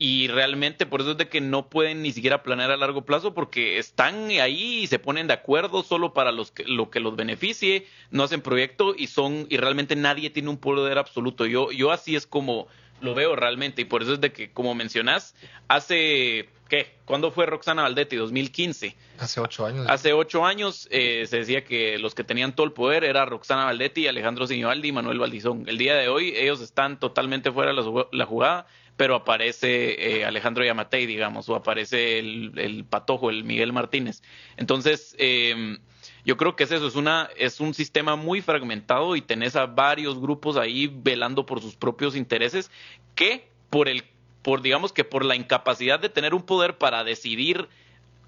y 0.02 0.28
realmente 0.28 0.86
por 0.86 1.02
eso 1.02 1.10
es 1.10 1.18
de 1.18 1.28
que 1.28 1.42
no 1.42 1.68
pueden 1.68 2.00
ni 2.00 2.10
siquiera 2.10 2.42
planear 2.42 2.70
a 2.70 2.78
largo 2.78 3.04
plazo 3.04 3.34
porque 3.34 3.78
están 3.78 4.30
ahí 4.30 4.78
y 4.82 4.86
se 4.86 4.98
ponen 4.98 5.26
de 5.26 5.34
acuerdo 5.34 5.82
solo 5.82 6.14
para 6.14 6.32
los 6.32 6.50
que, 6.50 6.64
lo 6.64 6.88
que 6.88 7.00
los 7.00 7.16
beneficie, 7.16 7.86
no 8.10 8.22
hacen 8.22 8.40
proyecto 8.40 8.94
y 8.96 9.08
son 9.08 9.46
y 9.50 9.58
realmente 9.58 9.96
nadie 9.96 10.30
tiene 10.30 10.48
un 10.48 10.56
poder 10.56 10.96
absoluto. 10.96 11.44
Yo 11.44 11.70
yo 11.70 11.92
así 11.92 12.16
es 12.16 12.26
como 12.26 12.66
lo 13.00 13.14
veo 13.14 13.36
realmente 13.36 13.82
y 13.82 13.84
por 13.84 14.02
eso 14.02 14.14
es 14.14 14.20
de 14.20 14.32
que 14.32 14.50
como 14.52 14.74
mencionás 14.74 15.34
hace 15.68 16.48
¿qué? 16.68 16.94
¿Cuándo 17.04 17.30
fue 17.30 17.46
Roxana 17.46 17.82
Valdetti? 17.82 18.16
2015. 18.16 18.96
Hace 19.18 19.40
ocho 19.40 19.66
años. 19.66 19.86
Hace 19.88 20.12
ocho 20.12 20.46
años 20.46 20.88
eh, 20.90 21.26
se 21.28 21.38
decía 21.38 21.64
que 21.64 21.98
los 21.98 22.14
que 22.14 22.24
tenían 22.24 22.54
todo 22.54 22.66
el 22.66 22.72
poder 22.72 23.04
era 23.04 23.24
Roxana 23.24 23.64
Valdetti, 23.64 24.06
Alejandro 24.06 24.46
Sinibaldi 24.46 24.88
y 24.88 24.92
Manuel 24.92 25.18
Valdizón. 25.18 25.64
El 25.66 25.78
día 25.78 25.96
de 25.96 26.08
hoy 26.08 26.34
ellos 26.36 26.60
están 26.60 27.00
totalmente 27.00 27.50
fuera 27.50 27.72
de 27.72 28.06
la 28.12 28.26
jugada 28.26 28.66
pero 29.00 29.14
aparece 29.14 30.18
eh, 30.18 30.26
Alejandro 30.26 30.62
Yamatei, 30.62 31.06
digamos, 31.06 31.48
o 31.48 31.54
aparece 31.54 32.18
el, 32.18 32.84
Patojo, 32.84 33.30
el 33.30 33.44
Miguel 33.44 33.72
Martínez. 33.72 34.20
Entonces, 34.58 35.16
em, 35.18 35.78
yo 36.24 36.36
creo 36.36 36.56
que 36.56 36.64
es 36.64 36.72
eso, 36.72 36.86
es, 36.86 36.96
una, 36.96 37.28
es 37.36 37.60
un 37.60 37.74
sistema 37.74 38.16
muy 38.16 38.40
fragmentado 38.40 39.16
y 39.16 39.20
tenés 39.20 39.56
a 39.56 39.66
varios 39.66 40.20
grupos 40.20 40.56
ahí 40.56 40.86
velando 40.86 41.46
por 41.46 41.60
sus 41.60 41.76
propios 41.76 42.16
intereses 42.16 42.70
que 43.14 43.48
por 43.70 43.88
el, 43.88 44.04
por 44.42 44.62
digamos 44.62 44.92
que 44.92 45.04
por 45.04 45.24
la 45.24 45.36
incapacidad 45.36 46.00
de 46.00 46.08
tener 46.08 46.34
un 46.34 46.42
poder 46.42 46.78
para 46.78 47.04
decidir 47.04 47.68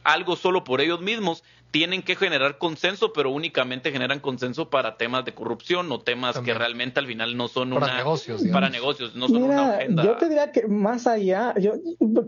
algo 0.04 0.37
solo 0.37 0.64
por 0.64 0.80
ellos 0.80 1.00
mismos, 1.00 1.44
tienen 1.72 2.02
que 2.02 2.16
generar 2.16 2.58
consenso, 2.58 3.14
pero 3.14 3.30
únicamente 3.30 3.90
generan 3.90 4.20
consenso 4.20 4.68
para 4.68 4.98
temas 4.98 5.24
de 5.24 5.32
corrupción 5.32 5.90
o 5.90 6.00
temas 6.02 6.38
que 6.38 6.52
realmente 6.52 7.00
al 7.00 7.06
final 7.06 7.35
no 7.35 7.48
son 7.48 7.70
para 7.70 7.96
negocios, 7.96 8.44
para 8.52 8.68
negocios, 8.68 9.16
no 9.16 9.26
son 9.26 9.44
una 9.44 9.76
agenda. 9.76 10.04
Yo 10.04 10.16
te 10.18 10.28
diría 10.28 10.52
que 10.52 10.68
más 10.68 11.06
allá, 11.06 11.54
yo, 11.58 11.72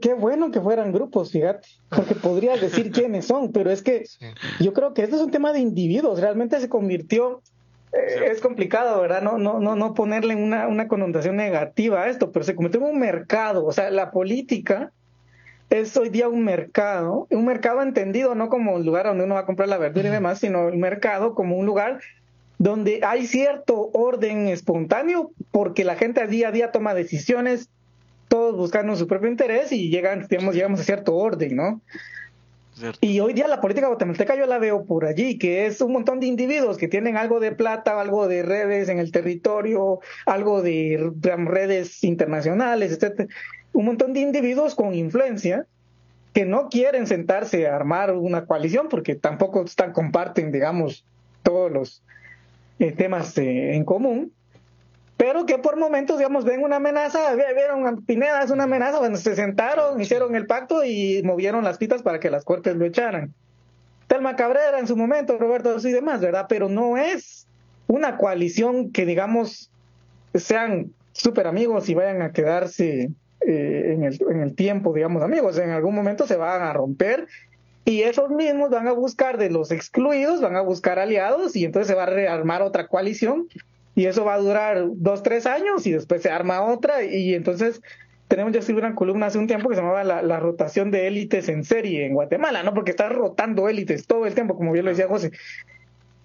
qué 0.01 0.15
bueno 0.15 0.51
que 0.51 0.63
fueran 0.63 0.93
grupos, 0.93 1.31
fíjate, 1.31 1.69
porque 1.91 2.15
podrías 2.15 2.59
decir 2.61 2.91
quiénes 2.91 3.27
son, 3.27 3.53
pero 3.53 3.71
es 3.71 3.83
que 3.83 4.05
yo 4.61 4.73
creo 4.73 4.95
que 4.95 5.03
esto 5.03 5.17
es 5.17 5.23
un 5.23 5.31
tema 5.31 5.53
de 5.53 5.61
individuos, 5.61 6.21
realmente 6.21 6.59
se 6.59 6.71
convirtió 6.71 7.43
eh, 7.93 8.31
es 8.33 8.41
complicado, 8.41 9.01
¿verdad? 9.03 9.21
No, 9.21 9.37
no, 9.37 9.61
no, 9.61 9.77
no 9.77 9.93
ponerle 9.93 10.35
una, 10.35 10.69
una 10.69 10.89
connotación 10.89 11.37
negativa 11.37 12.03
a 12.03 12.09
esto, 12.09 12.33
pero 12.33 12.45
se 12.45 12.57
convirtió 12.57 12.81
en 12.81 12.95
un 12.95 12.99
mercado. 12.99 13.65
O 13.65 13.71
sea, 13.71 13.91
la 13.91 14.11
política 14.11 14.91
es 15.81 15.97
hoy 15.97 16.09
día 16.09 16.29
un 16.29 16.45
mercado, 16.45 17.27
un 17.31 17.45
mercado 17.45 17.83
entendido 17.83 18.35
no 18.35 18.49
como 18.49 18.75
un 18.75 18.87
lugar 18.87 19.07
donde 19.07 19.25
uno 19.25 19.35
va 19.35 19.41
a 19.41 19.47
comprar 19.47 19.69
la 19.69 19.79
verdura 19.79 20.09
y 20.09 20.13
demás, 20.13 20.39
sino 20.39 20.69
el 20.69 20.79
mercado 20.79 21.35
como 21.35 21.57
un 21.57 21.67
lugar 21.67 22.01
donde 22.59 23.01
hay 23.03 23.27
cierto 23.27 23.91
orden 23.93 24.47
espontáneo 24.47 25.33
porque 25.51 25.85
la 25.85 25.97
gente 25.97 26.25
día 26.29 26.49
a 26.49 26.53
día 26.53 26.71
toma 26.71 26.95
decisiones, 26.95 27.69
todos 28.29 28.57
buscando 28.57 28.95
su 28.95 29.09
propio 29.09 29.29
interés 29.29 29.73
y 29.73 29.91
llegan, 29.91 30.27
digamos, 30.29 30.55
llegamos 30.55 30.81
a 30.81 30.85
cierto 30.85 31.17
orden, 31.17 31.57
¿no? 31.57 31.81
Y 33.01 33.21
hoy 33.21 33.35
día 33.35 33.47
la 33.47 33.61
política 33.61 33.87
guatemalteca 33.87 34.37
yo 34.37 34.47
la 34.47 34.59
veo 34.59 34.85
por 34.85 35.05
allí, 35.05 35.39
que 35.39 35.67
es 35.67 35.81
un 35.81 35.93
montón 35.93 36.19
de 36.19 36.27
individuos 36.27 36.77
que 36.77 36.89
tienen 36.89 37.17
algo 37.17 37.39
de 37.39 37.53
plata, 37.53 38.01
algo 38.01 38.27
de 38.27 38.43
redes 38.43 38.89
en 38.89 38.99
el 38.99 39.13
territorio, 39.13 40.01
algo 40.27 40.63
de 40.63 41.13
redes 41.23 42.03
internacionales, 42.03 42.93
etcétera 42.93 43.29
un 43.75 43.85
montón 43.85 44.15
de 44.15 44.21
individuos 44.21 44.75
con 44.75 44.95
influencia 44.95 45.67
que 46.33 46.47
no 46.47 46.69
quieren 46.69 47.07
sentarse 47.07 47.69
a 47.69 47.77
armar 47.77 48.13
una 48.13 48.47
coalición 48.47 48.89
porque 48.89 49.15
tampoco 49.15 49.63
están, 49.65 49.93
comparten, 49.93 50.51
digamos, 50.51 51.05
todos 51.43 51.71
los 51.71 52.03
eh, 52.79 52.93
temas 52.93 53.37
eh, 53.37 53.75
en 53.75 53.85
común, 53.85 54.33
pero 55.17 55.47
que 55.47 55.59
por 55.59 55.77
momentos, 55.77 56.19
digamos, 56.19 56.45
ven 56.45 56.63
una 56.63 56.77
amenaza, 56.77 57.35
vieron 57.35 58.05
Pineda 58.05 58.43
es 58.43 58.51
una 58.51 58.65
amenaza, 58.65 58.99
bueno, 58.99 59.17
se 59.17 59.37
sentaron, 59.37 60.01
hicieron 60.01 60.35
el 60.35 60.47
pacto 60.47 60.85
y 60.85 61.23
movieron 61.25 61.63
las 61.63 61.79
pitas 61.79 62.03
para 62.03 62.19
que 62.19 62.31
las 62.31 62.45
cortes 62.45 62.75
lo 62.75 62.85
echaran. 62.85 63.33
Telma 64.07 64.37
Cabrera 64.37 64.79
en 64.79 64.87
su 64.87 64.97
momento, 64.97 65.39
Roberto 65.39 65.77
y 65.79 65.93
demás, 65.93 66.21
¿verdad? 66.21 66.47
Pero 66.49 66.69
no 66.69 66.97
es 66.97 67.47
una 67.87 68.17
coalición 68.17 68.91
que, 68.91 69.07
digamos, 69.07 69.71
sean 70.35 70.93
súper 71.13 71.47
amigos 71.47 71.89
y 71.89 71.95
vayan 71.95 72.23
a 72.23 72.33
quedarse 72.33 73.11
eh, 73.47 73.93
en, 73.93 74.05
el, 74.05 74.19
en 74.31 74.41
el 74.41 74.55
tiempo, 74.55 74.93
digamos, 74.93 75.23
amigos, 75.23 75.59
en 75.59 75.71
algún 75.71 75.95
momento 75.95 76.27
se 76.27 76.37
van 76.37 76.63
a 76.63 76.73
romper 76.73 77.27
y 77.85 78.03
esos 78.03 78.31
mismos 78.31 78.71
van 78.71 78.89
a 78.89 78.93
buscar 78.93 79.37
de 79.37 79.51
los 79.51 79.71
excluidos, 79.71 80.41
van 80.41 80.57
a 80.57 80.63
buscar 80.63 80.99
aliados 80.99 81.55
y 81.55 81.65
entonces 81.65 81.89
se 81.89 81.95
va 81.95 82.05
a 82.05 82.07
rearmar 82.07 82.63
otra 82.63 82.87
coalición 82.87 83.49
y 83.95 84.07
eso 84.07 84.25
va 84.25 84.35
a 84.35 84.39
durar 84.39 84.87
dos, 84.95 85.23
tres 85.23 85.47
años 85.47 85.87
y 85.87 85.93
después 85.93 86.23
se 86.23 86.31
arma 86.31 86.63
otra 86.63 87.05
y 87.05 87.35
entonces 87.35 87.81
tenemos 88.29 88.53
ya 88.53 88.61
escribir 88.61 88.85
una 88.85 88.95
columna 88.95 89.27
hace 89.27 89.39
un 89.39 89.47
tiempo 89.47 89.69
que 89.69 89.77
se 89.77 89.83
llamaba 89.83 90.03
la, 90.03 90.41
rotación 90.41 90.91
de 90.91 91.07
élites 91.07 91.49
en 91.49 91.63
serie 91.63 92.07
en 92.07 92.15
Guatemala, 92.15 92.63
¿no? 92.63 92.73
Porque 92.73 92.91
está 92.91 93.09
rotando 93.09 93.69
élites 93.69 94.07
todo 94.07 94.27
el 94.27 94.35
tiempo, 94.35 94.57
como 94.57 94.73
bien 94.73 94.85
lo 94.85 94.91
decía 94.91 95.07
José. 95.07 95.31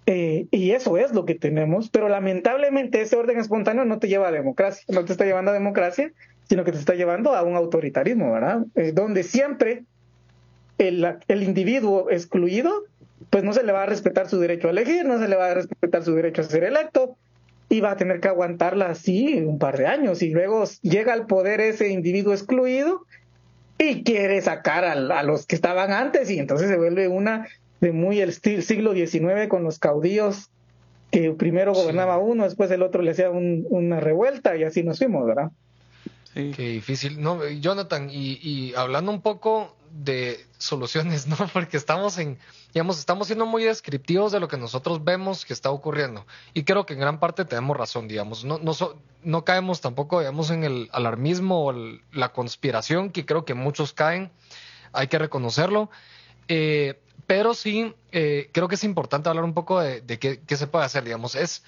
Eh, 0.06 0.48
y 0.50 0.72
eso 0.72 0.98
es 0.98 1.14
lo 1.14 1.26
que 1.26 1.36
tenemos, 1.36 1.90
pero 1.90 2.10
lamentablemente 2.10 3.02
ese 3.02 3.16
orden 3.16 3.38
espontáneo 3.38 3.86
no 3.86 4.00
te 4.00 4.08
lleva 4.08 4.30
a 4.30 4.32
democracia, 4.32 4.84
no 4.88 5.06
te 5.06 5.12
está 5.12 5.26
llevando 5.26 5.52
a 5.52 5.54
democracia, 5.54 6.12
sino 6.50 6.64
que 6.64 6.72
te 6.72 6.80
está 6.80 6.96
llevando 6.96 7.36
a 7.36 7.44
un 7.44 7.56
autoritarismo, 7.56 8.34
¿verdad? 8.34 8.66
Eh, 8.76 8.92
donde 8.92 9.24
siempre 9.24 9.84
el, 10.80 11.18
el 11.28 11.44
individuo 11.44 12.10
excluido, 12.10 12.86
pues 13.30 13.44
no 13.44 13.54
se 13.54 13.64
le 13.64 13.72
va 13.72 13.84
a 13.84 13.86
respetar 13.86 14.28
su 14.28 14.40
derecho 14.40 14.68
a 14.68 14.72
elegir, 14.72 15.06
no 15.06 15.20
se 15.20 15.28
le 15.28 15.36
va 15.36 15.52
a 15.52 15.54
respetar 15.54 16.04
su 16.04 16.16
derecho 16.16 16.42
a 16.42 16.46
ser 16.46 16.64
electo, 16.64 17.16
y 17.70 17.82
va 17.82 17.92
a 17.92 17.98
tener 17.98 18.20
que 18.20 18.28
aguantarla 18.28 18.88
así 18.88 19.36
un 19.46 19.60
par 19.60 19.78
de 19.78 19.86
años, 19.86 20.24
y 20.24 20.32
luego 20.32 20.64
llega 20.82 21.14
al 21.14 21.28
poder 21.28 21.62
ese 21.62 21.90
individuo 21.90 22.34
excluido 22.34 23.06
y 23.78 24.04
quiere 24.04 24.42
sacar 24.42 24.84
a, 24.84 25.24
los 25.24 25.46
que 25.46 25.56
estaban 25.56 25.94
antes, 25.94 26.32
y 26.32 26.40
entonces 26.40 26.68
se 26.68 26.78
vuelve 26.78 27.08
una 27.08 27.48
de 27.80 27.92
muy 27.92 28.20
el 28.20 28.34
siglo 28.34 28.94
XIX 28.94 29.48
con 29.48 29.64
los 29.64 29.80
caudillos 29.80 30.50
que 31.12 31.32
primero 31.32 31.74
gobernaba 31.74 32.18
uno, 32.18 32.44
después 32.44 32.70
el 32.72 32.82
otro 32.82 33.02
le 33.02 33.12
hacía 33.12 33.30
una 33.30 34.00
revuelta 34.00 34.58
y 34.58 34.64
así 34.64 34.84
nos 34.84 34.98
fuimos, 34.98 35.26
¿verdad? 35.26 35.52
Qué 36.56 36.70
difícil. 36.70 37.22
No, 37.22 37.46
Jonathan, 37.48 38.10
y, 38.12 38.74
hablando 38.76 39.12
un 39.12 39.22
poco 39.22 39.76
de 39.92 40.46
soluciones, 40.58 41.28
¿no? 41.28 41.36
Porque 41.54 41.78
estamos 41.78 42.18
en, 42.18 42.38
digamos, 42.74 43.00
estamos 43.00 43.28
siendo 43.28 43.46
muy 43.46 43.64
descriptivos 43.64 44.32
de 44.32 44.40
lo 44.40 44.48
que 44.48 44.58
nosotros 44.58 45.04
vemos 45.04 45.46
que 45.46 45.54
está 45.54 45.72
ocurriendo. 45.72 46.26
Y 46.54 46.64
creo 46.64 46.86
que 46.86 46.94
en 46.94 47.00
gran 47.00 47.20
parte 47.20 47.46
tenemos 47.46 47.76
razón, 47.78 48.08
digamos. 48.08 48.46
No, 48.46 48.60
no, 49.24 49.46
caemos 49.46 49.82
tampoco, 49.82 50.20
digamos, 50.20 50.50
en 50.52 50.64
el 50.64 50.90
alarmismo 50.92 51.66
o 51.66 51.74
la 52.12 52.30
conspiración, 52.30 53.10
que 53.10 53.26
creo 53.26 53.46
que 53.46 53.54
muchos 53.54 53.94
caen. 53.94 54.32
Hay 54.92 55.08
que 55.08 55.20
reconocerlo. 55.20 55.90
Eh, 56.48 57.00
pero 57.28 57.54
sí, 57.54 57.94
eh, 58.12 58.50
creo 58.52 58.68
que 58.68 58.76
es 58.76 58.84
importante 58.84 59.30
hablar 59.30 59.44
un 59.44 59.54
poco 59.54 59.80
de, 59.80 60.02
qué, 60.18 60.58
se 60.58 60.68
puede 60.68 60.86
hacer, 60.86 61.04
digamos. 61.04 61.36
Es, 61.36 61.64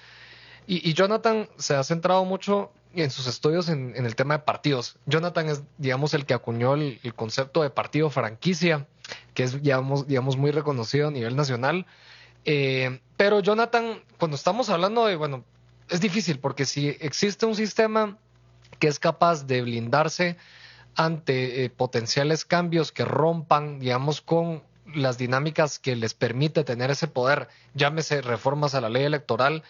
y 0.66 0.92
Jonathan 0.94 1.48
se 1.56 1.74
ha 1.74 1.82
centrado 1.82 2.24
mucho 2.24 2.72
en 2.94 3.10
sus 3.10 3.26
estudios 3.26 3.68
en, 3.68 3.94
el 3.96 4.14
tema 4.14 4.38
de 4.38 4.44
partidos. 4.44 4.96
Jonathan 5.06 5.48
es, 5.48 5.62
digamos, 5.78 6.14
el 6.14 6.26
que 6.26 6.34
acuñó 6.34 6.74
el, 6.74 6.98
concepto 7.14 7.62
de 7.62 7.70
partido 7.70 8.10
franquicia, 8.10 8.86
que 9.34 9.44
es, 9.44 9.62
digamos, 9.62 10.36
muy 10.36 10.50
reconocido 10.50 11.08
a 11.08 11.10
nivel 11.10 11.36
nacional. 11.36 11.86
Eh, 12.44 13.00
pero 13.16 13.40
Jonathan, 13.40 14.02
cuando 14.18 14.36
estamos 14.36 14.68
hablando 14.68 15.06
de, 15.06 15.16
bueno, 15.16 15.44
es 15.88 16.00
difícil 16.00 16.38
porque 16.38 16.64
si 16.64 16.88
existe 16.88 17.46
un 17.46 17.54
sistema 17.54 18.18
que 18.78 18.88
es 18.88 18.98
capaz 18.98 19.46
de 19.46 19.62
blindarse 19.62 20.36
ante 20.96 21.64
eh, 21.64 21.70
potenciales 21.70 22.44
cambios 22.44 22.92
que 22.92 23.04
rompan, 23.04 23.78
digamos, 23.78 24.20
con 24.20 24.62
las 24.94 25.18
dinámicas 25.18 25.78
que 25.78 25.96
les 25.96 26.14
permite 26.14 26.64
tener 26.64 26.90
ese 26.90 27.08
poder, 27.08 27.48
llámese 27.74 28.20
reformas 28.20 28.74
a 28.74 28.80
la 28.80 28.90
ley 28.90 29.04
electoral, 29.04 29.62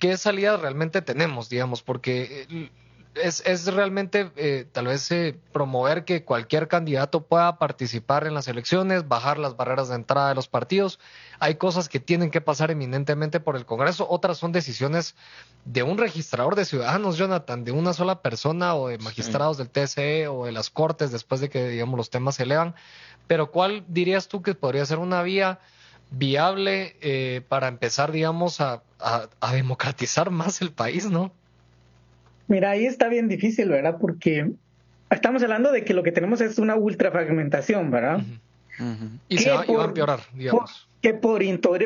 qué 0.00 0.16
salidas 0.16 0.60
realmente 0.60 1.02
tenemos, 1.02 1.48
digamos, 1.48 1.82
porque 1.82 2.46
eh, 2.50 2.70
es, 3.14 3.42
es 3.46 3.66
realmente 3.66 4.30
eh, 4.36 4.66
tal 4.70 4.86
vez 4.86 5.10
eh, 5.10 5.38
promover 5.52 6.04
que 6.04 6.24
cualquier 6.24 6.68
candidato 6.68 7.22
pueda 7.22 7.58
participar 7.58 8.26
en 8.26 8.34
las 8.34 8.48
elecciones, 8.48 9.06
bajar 9.06 9.38
las 9.38 9.56
barreras 9.56 9.88
de 9.88 9.96
entrada 9.96 10.30
de 10.30 10.34
los 10.34 10.48
partidos. 10.48 10.98
Hay 11.38 11.56
cosas 11.56 11.88
que 11.88 12.00
tienen 12.00 12.30
que 12.30 12.40
pasar 12.40 12.70
eminentemente 12.70 13.38
por 13.38 13.56
el 13.56 13.66
Congreso, 13.66 14.06
otras 14.08 14.38
son 14.38 14.52
decisiones 14.52 15.14
de 15.64 15.82
un 15.82 15.98
registrador 15.98 16.56
de 16.56 16.64
ciudadanos, 16.64 17.18
Jonathan, 17.18 17.64
de 17.64 17.72
una 17.72 17.92
sola 17.92 18.22
persona 18.22 18.74
o 18.74 18.88
de 18.88 18.98
magistrados 18.98 19.58
del 19.58 19.70
TSE 19.70 20.28
o 20.28 20.46
de 20.46 20.52
las 20.52 20.70
Cortes 20.70 21.12
después 21.12 21.40
de 21.40 21.50
que, 21.50 21.68
digamos, 21.68 21.96
los 21.96 22.10
temas 22.10 22.36
se 22.36 22.44
elevan. 22.44 22.74
Pero 23.26 23.50
¿cuál 23.50 23.84
dirías 23.86 24.28
tú 24.28 24.42
que 24.42 24.54
podría 24.54 24.84
ser 24.86 24.98
una 24.98 25.22
vía? 25.22 25.60
viable 26.12 26.96
eh, 27.00 27.42
para 27.48 27.68
empezar, 27.68 28.10
digamos, 28.10 28.60
a, 28.60 28.82
a, 29.02 29.52
democratizar 29.52 30.30
más 30.30 30.62
el 30.62 30.72
país, 30.72 31.10
¿no? 31.10 31.32
Mira, 32.48 32.70
ahí 32.70 32.86
está 32.86 33.08
bien 33.08 33.28
difícil, 33.28 33.68
¿verdad? 33.68 33.98
Porque 34.00 34.50
estamos 35.10 35.42
hablando 35.42 35.72
de 35.72 35.84
que 35.84 35.94
lo 35.94 36.02
que 36.02 36.12
tenemos 36.12 36.40
es 36.40 36.58
una 36.58 36.76
ultrafragmentación, 36.76 37.90
¿verdad? 37.90 38.22
Y 39.28 39.38
se 39.38 39.50
va, 39.50 39.62
a 39.62 39.84
empeorar, 39.84 40.20
digamos. 40.32 40.88
que 41.02 41.12
por, 41.12 41.42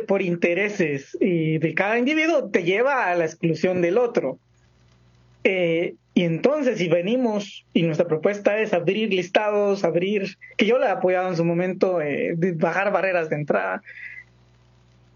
por 0.07 0.22
intereses 0.22 1.16
de 1.20 1.72
cada 1.77 1.98
individuo 1.98 2.48
te 2.50 2.62
lleva 2.62 3.11
a 3.11 3.14
la 3.14 3.24
exclusión 3.24 3.83
del 3.83 3.98
otro. 3.98 4.38
Eh, 5.42 5.96
Y 6.16 6.22
entonces, 6.22 6.79
si 6.79 6.88
venimos 6.88 7.66
y 7.74 7.83
nuestra 7.83 8.07
propuesta 8.07 8.57
es 8.59 8.72
abrir 8.72 9.12
listados, 9.12 9.83
abrir, 9.83 10.37
que 10.57 10.64
yo 10.64 10.79
la 10.79 10.87
he 10.87 10.90
apoyado 10.90 11.29
en 11.29 11.37
su 11.37 11.44
momento, 11.44 12.00
eh, 12.00 12.37
bajar 12.55 12.92
barreras 12.92 13.29
de 13.31 13.37
entrada, 13.37 13.83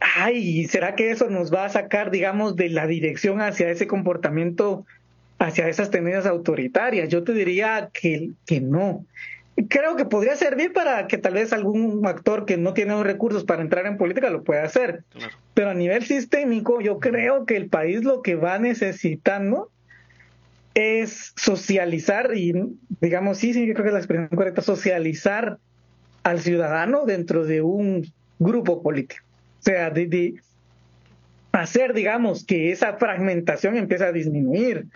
ay, 0.00 0.66
¿será 0.66 0.94
que 0.94 1.10
eso 1.10 1.28
nos 1.28 1.52
va 1.52 1.64
a 1.64 1.68
sacar, 1.68 2.10
digamos, 2.10 2.56
de 2.56 2.68
la 2.68 2.86
dirección 2.86 3.40
hacia 3.40 3.70
ese 3.70 3.86
comportamiento, 3.86 4.86
hacia 5.38 5.68
esas 5.68 5.90
tendencias 5.90 6.26
autoritarias? 6.26 7.08
Yo 7.08 7.24
te 7.24 7.32
diría 7.32 7.90
que, 7.92 8.30
que 8.46 8.60
no. 8.60 9.04
Creo 9.68 9.96
que 9.96 10.04
podría 10.04 10.36
servir 10.36 10.72
para 10.72 11.08
que 11.08 11.18
tal 11.18 11.34
vez 11.34 11.52
algún 11.52 12.06
actor 12.06 12.46
que 12.46 12.56
no 12.56 12.74
tiene 12.74 12.92
los 12.92 13.04
recursos 13.04 13.44
para 13.44 13.62
entrar 13.62 13.86
en 13.86 13.96
política 13.96 14.30
lo 14.30 14.44
pueda 14.44 14.62
hacer. 14.62 15.02
Pero 15.54 15.70
a 15.70 15.74
nivel 15.74 16.04
sistémico, 16.04 16.80
yo 16.80 17.00
creo 17.00 17.44
que 17.44 17.56
el 17.56 17.68
país 17.68 18.04
lo 18.04 18.22
que 18.22 18.36
va 18.36 18.58
necesitando 18.60 19.70
es 20.74 21.32
socializar 21.34 22.36
y, 22.36 22.54
digamos, 23.00 23.38
sí, 23.38 23.52
sí, 23.52 23.66
yo 23.66 23.74
creo 23.74 23.82
que 23.82 23.88
es 23.88 23.94
la 23.94 23.98
expresión 23.98 24.28
correcta, 24.28 24.62
socializar 24.62 25.58
al 26.22 26.40
ciudadano 26.40 27.04
dentro 27.04 27.44
de 27.44 27.62
un 27.62 28.06
grupo 28.38 28.80
político. 28.80 29.24
O 29.68 29.70
sea, 29.70 29.90
de, 29.90 30.34
hacer, 31.52 31.92
digamos, 31.92 32.42
que 32.42 32.72
esa 32.72 32.94
fragmentación 32.94 33.76
empiece 33.76 34.04
a 34.04 34.12
disminuir, 34.12 34.86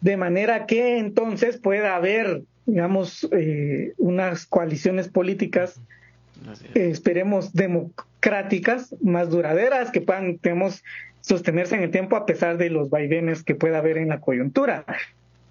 de 0.00 0.16
manera 0.16 0.64
que 0.64 0.96
entonces 0.96 1.58
pueda 1.58 1.94
haber, 1.94 2.40
digamos, 2.64 3.28
eh, 3.32 3.92
unas 3.98 4.46
coaliciones 4.46 5.08
políticas, 5.08 5.78
esperemos, 6.74 7.52
democráticas, 7.52 8.96
más 9.02 9.28
duraderas, 9.28 9.90
que 9.90 10.00
puedan, 10.00 10.38
digamos, 10.42 10.82
sostenerse 11.20 11.74
en 11.74 11.82
el 11.82 11.90
tiempo 11.90 12.16
a 12.16 12.24
pesar 12.24 12.56
de 12.56 12.70
los 12.70 12.88
vaivenes 12.88 13.42
que 13.42 13.54
pueda 13.54 13.76
haber 13.76 13.98
en 13.98 14.08
la 14.08 14.20
coyuntura. 14.20 14.86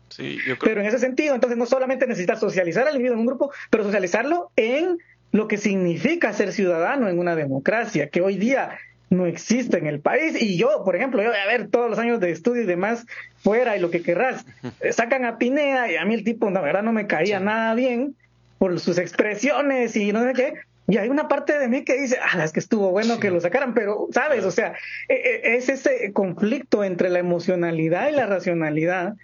Sí, 0.10 0.38
yo 0.48 0.58
creo... 0.58 0.74
Pero 0.74 0.82
en 0.82 0.88
ese 0.88 0.98
sentido, 0.98 1.36
entonces 1.36 1.60
no 1.60 1.68
solamente 1.68 2.08
necesitas 2.08 2.40
socializar 2.40 2.88
al 2.88 2.96
individuo 2.96 3.14
en 3.14 3.20
un 3.20 3.28
grupo, 3.28 3.52
pero 3.70 3.84
socializarlo 3.84 4.50
en 4.56 4.98
lo 5.32 5.48
que 5.48 5.58
significa 5.58 6.34
ser 6.34 6.52
ciudadano 6.52 7.10
en 7.10 7.20
una 7.20 7.36
democracia, 7.36 8.10
que 8.10 8.22
hoy 8.22 8.38
día 8.38 8.78
no 9.10 9.26
existe 9.26 9.78
en 9.78 9.88
el 9.88 10.00
país. 10.00 10.41
Y 10.41 10.58
yo, 10.58 10.84
por 10.84 10.96
ejemplo, 10.96 11.22
yo 11.22 11.30
voy 11.30 11.38
a 11.38 11.48
ver 11.48 11.70
todos 11.70 11.89
los 11.89 12.00
años 12.00 12.20
de 12.20 12.32
estudio 12.32 12.63
y 12.63 12.65
demás 12.65 13.06
fuera 13.38 13.76
y 13.76 13.80
lo 13.80 13.91
que 13.91 14.02
querrás, 14.02 14.46
sacan 14.91 15.26
a 15.26 15.38
Pineda 15.38 15.91
y 15.91 15.98
a 15.98 16.06
mí 16.06 16.13
el 16.13 16.24
tipo, 16.24 16.50
la 16.50 16.62
verdad, 16.62 16.84
no 16.84 16.94
me 16.94 17.08
caía 17.08 17.39
nada 17.39 17.74
bien 17.76 18.15
por 18.58 18.80
sus 18.80 18.98
expresiones 18.98 19.96
y 19.96 20.13
no 20.13 20.24
sé 20.24 20.34
qué, 20.34 20.54
y 20.91 20.98
hay 20.98 21.08
una 21.08 21.28
parte 21.28 21.58
de 21.58 21.70
mí 21.70 21.84
que 21.84 22.00
dice, 22.00 22.17
ah, 22.22 22.44
es 22.44 22.52
que 22.52 22.60
estuvo 22.60 22.91
bueno 22.91 23.17
que 23.17 23.32
lo 23.32 23.39
sacaran, 23.39 23.74
pero, 23.74 24.08
¿sabes? 24.12 24.44
O 24.44 24.52
sea, 24.52 24.74
e, 25.08 25.13
e, 25.13 25.56
es 25.56 25.70
ese 25.70 26.12
conflicto 26.12 26.84
entre 26.84 27.10
la 27.10 27.20
emocionalidad 27.20 28.10
y 28.10 28.12
la 28.12 28.26
racionalidad. 28.26 29.15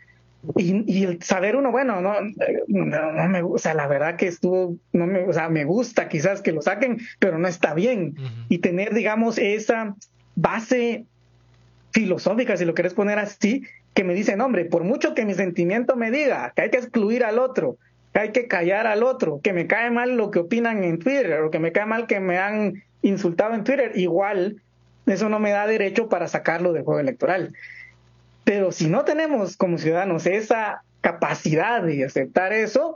Y, 0.55 1.03
el 1.03 1.21
saber 1.21 1.55
uno, 1.55 1.71
bueno, 1.71 2.01
no, 2.01 2.13
no, 2.67 3.29
me, 3.29 3.41
o 3.41 3.57
sea, 3.57 3.73
la 3.73 3.87
verdad 3.87 4.15
que 4.15 4.27
estuvo, 4.27 4.75
no 4.93 5.07
me, 5.07 5.23
o 5.25 5.33
sea, 5.33 5.49
me 5.49 5.65
gusta 5.65 6.07
quizás 6.07 6.41
que 6.41 6.51
lo 6.51 6.61
saquen, 6.61 6.99
pero 7.19 7.37
no 7.37 7.47
está 7.47 7.73
bien. 7.73 8.15
Y 8.49 8.59
tener, 8.59 8.93
digamos, 8.93 9.37
esa 9.37 9.95
base 10.35 11.05
filosófica, 11.91 12.55
si 12.57 12.65
lo 12.65 12.73
quieres 12.73 12.93
poner 12.93 13.19
así, 13.19 13.63
que 13.93 14.03
me 14.03 14.13
dicen, 14.13 14.41
hombre, 14.41 14.65
por 14.65 14.83
mucho 14.83 15.15
que 15.15 15.25
mi 15.25 15.33
sentimiento 15.33 15.95
me 15.95 16.11
diga 16.11 16.53
que 16.55 16.61
hay 16.63 16.69
que 16.69 16.77
excluir 16.77 17.23
al 17.23 17.39
otro, 17.39 17.77
hay 18.13 18.31
que 18.31 18.47
callar 18.47 18.87
al 18.87 19.03
otro, 19.03 19.39
que 19.43 19.53
me 19.53 19.67
cae 19.67 19.91
mal 19.91 20.17
lo 20.17 20.31
que 20.31 20.39
opinan 20.39 20.83
en 20.83 20.99
Twitter 20.99 21.41
o 21.41 21.51
que 21.51 21.59
me 21.59 21.71
cae 21.71 21.85
mal 21.85 22.07
que 22.07 22.19
me 22.19 22.37
han 22.37 22.83
insultado 23.01 23.53
en 23.53 23.63
Twitter, 23.63 23.91
igual 23.95 24.61
eso 25.07 25.29
no 25.29 25.39
me 25.39 25.51
da 25.51 25.65
derecho 25.67 26.09
para 26.09 26.27
sacarlo 26.27 26.73
del 26.73 26.83
juego 26.83 26.99
electoral. 26.99 27.53
Pero 28.47 28.71
si 28.71 28.87
no 28.87 29.03
tenemos 29.03 29.57
como 29.57 29.77
ciudadanos 29.77 30.25
esa 30.25 30.81
capacidad 31.01 31.83
de 31.83 32.05
aceptar 32.05 32.53
eso, 32.53 32.95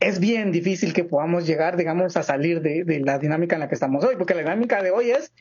es 0.00 0.20
bien 0.20 0.52
difícil 0.52 0.94
que 0.94 1.04
podamos 1.04 1.46
llegar, 1.46 1.76
digamos, 1.76 2.16
a 2.16 2.22
salir 2.22 2.62
de, 2.62 2.82
de, 2.82 3.00
la 3.00 3.18
dinámica 3.18 3.56
en 3.56 3.60
la 3.60 3.68
que 3.68 3.74
estamos 3.74 4.02
hoy, 4.02 4.16
porque 4.16 4.32
la 4.32 4.40
dinámica 4.40 4.82
de 4.82 4.92
hoy 4.92 5.10
es, 5.10 5.34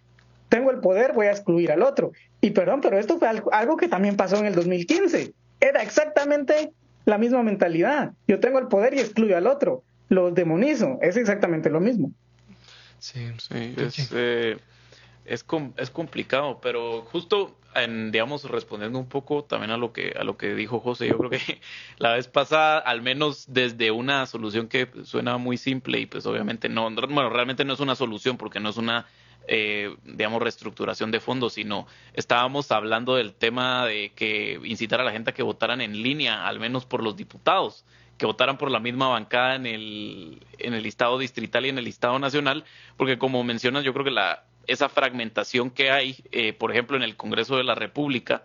tengo 0.49 0.71
el 0.71 0.81
poder, 0.81 1.13
voy 1.13 1.27
a 1.27 1.31
excluir 1.31 1.71
al 1.71 1.83
otro. 1.83 2.11
Y 2.41 2.49
perdón, 2.51 2.81
pero 2.81 2.99
esto 2.99 3.17
fue 3.17 3.29
algo 3.29 3.77
que 3.77 3.87
también 3.87 4.17
pasó 4.17 4.35
en 4.35 4.47
el 4.47 4.55
2015. 4.55 5.33
Era 5.61 5.81
exactamente 5.81 6.73
la 7.05 7.17
misma 7.17 7.41
mentalidad. 7.41 8.11
Yo 8.27 8.41
tengo 8.41 8.59
el 8.59 8.67
poder 8.67 8.93
y 8.93 8.99
excluyo 8.99 9.37
al 9.37 9.47
otro. 9.47 9.83
Lo 10.09 10.31
demonizo. 10.31 10.99
Es 11.01 11.15
exactamente 11.15 11.69
lo 11.69 11.79
mismo. 11.79 12.11
Sí, 12.99 13.25
sí. 13.37 13.73
Es, 13.77 14.11
eh, 14.13 14.57
es, 15.25 15.43
complicado, 15.43 16.59
pero 16.61 17.03
justo, 17.03 17.55
en, 17.75 18.11
digamos, 18.11 18.43
respondiendo 18.49 18.99
un 18.99 19.07
poco 19.07 19.43
también 19.43 19.71
a 19.71 19.77
lo 19.77 19.93
que 19.93 20.13
a 20.19 20.23
lo 20.23 20.37
que 20.37 20.55
dijo 20.55 20.79
José, 20.79 21.07
yo 21.07 21.17
creo 21.17 21.29
que 21.29 21.39
la 21.97 22.13
vez 22.13 22.27
pasada, 22.27 22.79
al 22.79 23.01
menos 23.01 23.45
desde 23.47 23.91
una 23.91 24.25
solución 24.25 24.67
que 24.67 24.89
suena 25.03 25.37
muy 25.37 25.57
simple 25.57 25.99
y 25.99 26.05
pues 26.05 26.25
obviamente 26.25 26.69
no, 26.69 26.89
bueno, 26.89 27.29
realmente 27.29 27.65
no 27.65 27.73
es 27.73 27.79
una 27.79 27.95
solución 27.95 28.37
porque 28.37 28.59
no 28.59 28.69
es 28.69 28.77
una 28.77 29.05
eh, 29.47 29.95
digamos, 30.03 30.41
reestructuración 30.41 31.11
de 31.11 31.19
fondos, 31.19 31.53
sino 31.53 31.85
estábamos 32.13 32.71
hablando 32.71 33.15
del 33.15 33.33
tema 33.33 33.85
de 33.85 34.11
que 34.15 34.59
incitar 34.63 35.01
a 35.01 35.03
la 35.03 35.11
gente 35.11 35.29
a 35.31 35.33
que 35.33 35.43
votaran 35.43 35.81
en 35.81 36.01
línea, 36.01 36.47
al 36.47 36.59
menos 36.59 36.85
por 36.85 37.03
los 37.03 37.15
diputados, 37.15 37.85
que 38.17 38.25
votaran 38.25 38.57
por 38.57 38.71
la 38.71 38.79
misma 38.79 39.09
bancada 39.09 39.55
en 39.55 39.65
el, 39.65 40.45
en 40.57 40.73
el 40.73 40.83
listado 40.83 41.19
distrital 41.19 41.65
y 41.65 41.69
en 41.69 41.77
el 41.77 41.85
listado 41.85 42.17
nacional, 42.17 42.63
porque 42.97 43.17
como 43.17 43.43
mencionas, 43.43 43.83
yo 43.83 43.93
creo 43.93 44.05
que 44.05 44.11
la, 44.11 44.45
esa 44.67 44.89
fragmentación 44.89 45.69
que 45.69 45.91
hay, 45.91 46.17
eh, 46.31 46.53
por 46.53 46.71
ejemplo, 46.71 46.97
en 46.97 47.03
el 47.03 47.15
Congreso 47.15 47.57
de 47.57 47.63
la 47.63 47.75
República, 47.75 48.43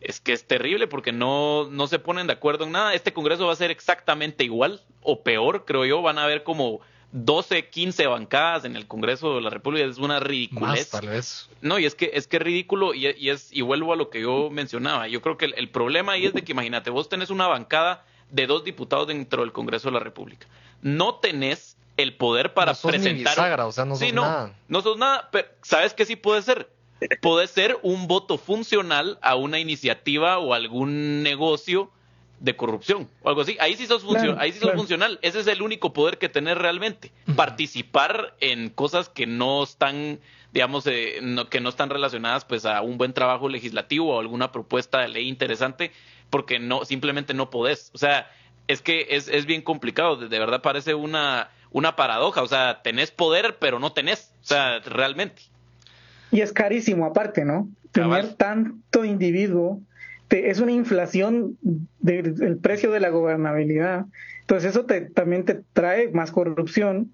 es 0.00 0.20
que 0.20 0.32
es 0.32 0.46
terrible 0.46 0.86
porque 0.86 1.12
no, 1.12 1.68
no 1.70 1.86
se 1.86 1.98
ponen 1.98 2.26
de 2.26 2.32
acuerdo 2.32 2.64
en 2.64 2.72
nada. 2.72 2.94
Este 2.94 3.12
Congreso 3.12 3.46
va 3.46 3.52
a 3.52 3.56
ser 3.56 3.70
exactamente 3.70 4.44
igual 4.44 4.80
o 5.00 5.22
peor, 5.22 5.64
creo 5.64 5.84
yo. 5.84 6.02
Van 6.02 6.18
a 6.18 6.24
haber 6.24 6.42
como 6.42 6.80
12, 7.12 7.68
15 7.68 8.06
bancadas 8.06 8.64
en 8.64 8.74
el 8.74 8.86
Congreso 8.86 9.34
de 9.34 9.42
la 9.42 9.50
República 9.50 9.86
es 9.86 9.98
una 9.98 10.18
ridiculez. 10.18 10.90
tal 10.90 11.08
vez. 11.08 11.48
No, 11.60 11.78
y 11.78 11.84
es 11.84 11.94
que 11.94 12.10
es 12.14 12.26
que 12.26 12.38
es 12.38 12.42
ridículo 12.42 12.94
y, 12.94 13.06
es 13.06 13.52
y 13.52 13.60
vuelvo 13.60 13.92
a 13.92 13.96
lo 13.96 14.08
que 14.08 14.22
yo 14.22 14.48
mencionaba. 14.50 15.08
Yo 15.08 15.20
creo 15.20 15.36
que 15.36 15.44
el, 15.44 15.68
problema 15.68 16.12
ahí 16.12 16.24
es 16.24 16.32
de 16.32 16.42
que 16.42 16.52
imagínate, 16.52 16.90
vos 16.90 17.08
tenés 17.08 17.30
una 17.30 17.46
bancada 17.46 18.04
de 18.30 18.46
dos 18.46 18.64
diputados 18.64 19.08
dentro 19.08 19.42
del 19.42 19.52
Congreso 19.52 19.88
de 19.88 19.92
la 19.92 20.00
República. 20.00 20.46
No 20.80 21.16
tenés 21.16 21.76
el 21.96 22.16
poder 22.16 22.54
para 22.54 22.74
presentar. 22.74 23.60
o 23.60 23.72
sea, 23.72 23.84
no 23.84 23.96
sos 23.96 24.12
no, 24.12 24.22
nada. 24.22 24.54
No 24.68 24.82
sos 24.82 24.96
nada, 24.96 25.28
pero 25.30 25.48
¿sabes 25.62 25.94
qué 25.94 26.04
sí 26.04 26.16
puede 26.16 26.42
ser? 26.42 26.70
Puede 27.20 27.46
ser 27.48 27.78
un 27.82 28.06
voto 28.06 28.38
funcional 28.38 29.18
a 29.22 29.34
una 29.34 29.58
iniciativa 29.58 30.38
o 30.38 30.54
algún 30.54 31.22
negocio 31.22 31.90
de 32.42 32.56
corrupción 32.56 33.08
o 33.22 33.28
algo 33.28 33.42
así. 33.42 33.56
Ahí 33.60 33.76
sí 33.76 33.86
sos, 33.86 34.04
ahí 34.38 34.52
sí 34.52 34.58
sos 34.58 34.72
funcional. 34.72 35.18
Ese 35.22 35.40
es 35.40 35.46
el 35.46 35.62
único 35.62 35.92
poder 35.92 36.18
que 36.18 36.28
tener 36.28 36.58
realmente. 36.58 37.12
Participar 37.36 38.34
en 38.40 38.68
cosas 38.70 39.08
que 39.08 39.26
no 39.26 39.62
están, 39.62 40.20
digamos, 40.52 40.86
eh, 40.86 41.20
que 41.50 41.60
no 41.60 41.68
están 41.68 41.90
relacionadas 41.90 42.44
pues 42.44 42.66
a 42.66 42.82
un 42.82 42.98
buen 42.98 43.12
trabajo 43.12 43.48
legislativo 43.48 44.14
o 44.14 44.20
alguna 44.20 44.50
propuesta 44.50 45.00
de 45.00 45.08
ley 45.08 45.28
interesante, 45.28 45.92
porque 46.30 46.58
no, 46.58 46.84
simplemente 46.84 47.32
no 47.32 47.48
podés. 47.50 47.90
O 47.94 47.98
sea, 47.98 48.28
es 48.66 48.82
que 48.82 49.06
es, 49.10 49.28
es 49.28 49.46
bien 49.46 49.62
complicado. 49.62 50.16
De, 50.16 50.38
verdad 50.38 50.62
parece 50.62 50.94
una, 50.94 51.50
una 51.72 51.96
paradoja. 51.96 52.42
O 52.42 52.48
sea, 52.48 52.80
tenés 52.82 53.10
poder, 53.10 53.56
pero 53.58 53.78
no 53.78 53.92
tenés. 53.92 54.32
O 54.42 54.44
sea, 54.44 54.78
realmente. 54.80 55.42
Y 56.30 56.40
es 56.40 56.52
carísimo 56.52 57.04
aparte, 57.04 57.44
¿no? 57.44 57.68
Tener 57.92 58.34
tanto 58.34 59.04
individuo 59.04 59.80
es 60.40 60.60
una 60.60 60.72
inflación 60.72 61.58
del 62.00 62.58
precio 62.58 62.90
de 62.90 63.00
la 63.00 63.10
gobernabilidad. 63.10 64.06
Entonces 64.40 64.70
eso 64.70 64.84
te, 64.86 65.02
también 65.02 65.44
te 65.44 65.62
trae 65.72 66.08
más 66.10 66.32
corrupción 66.32 67.12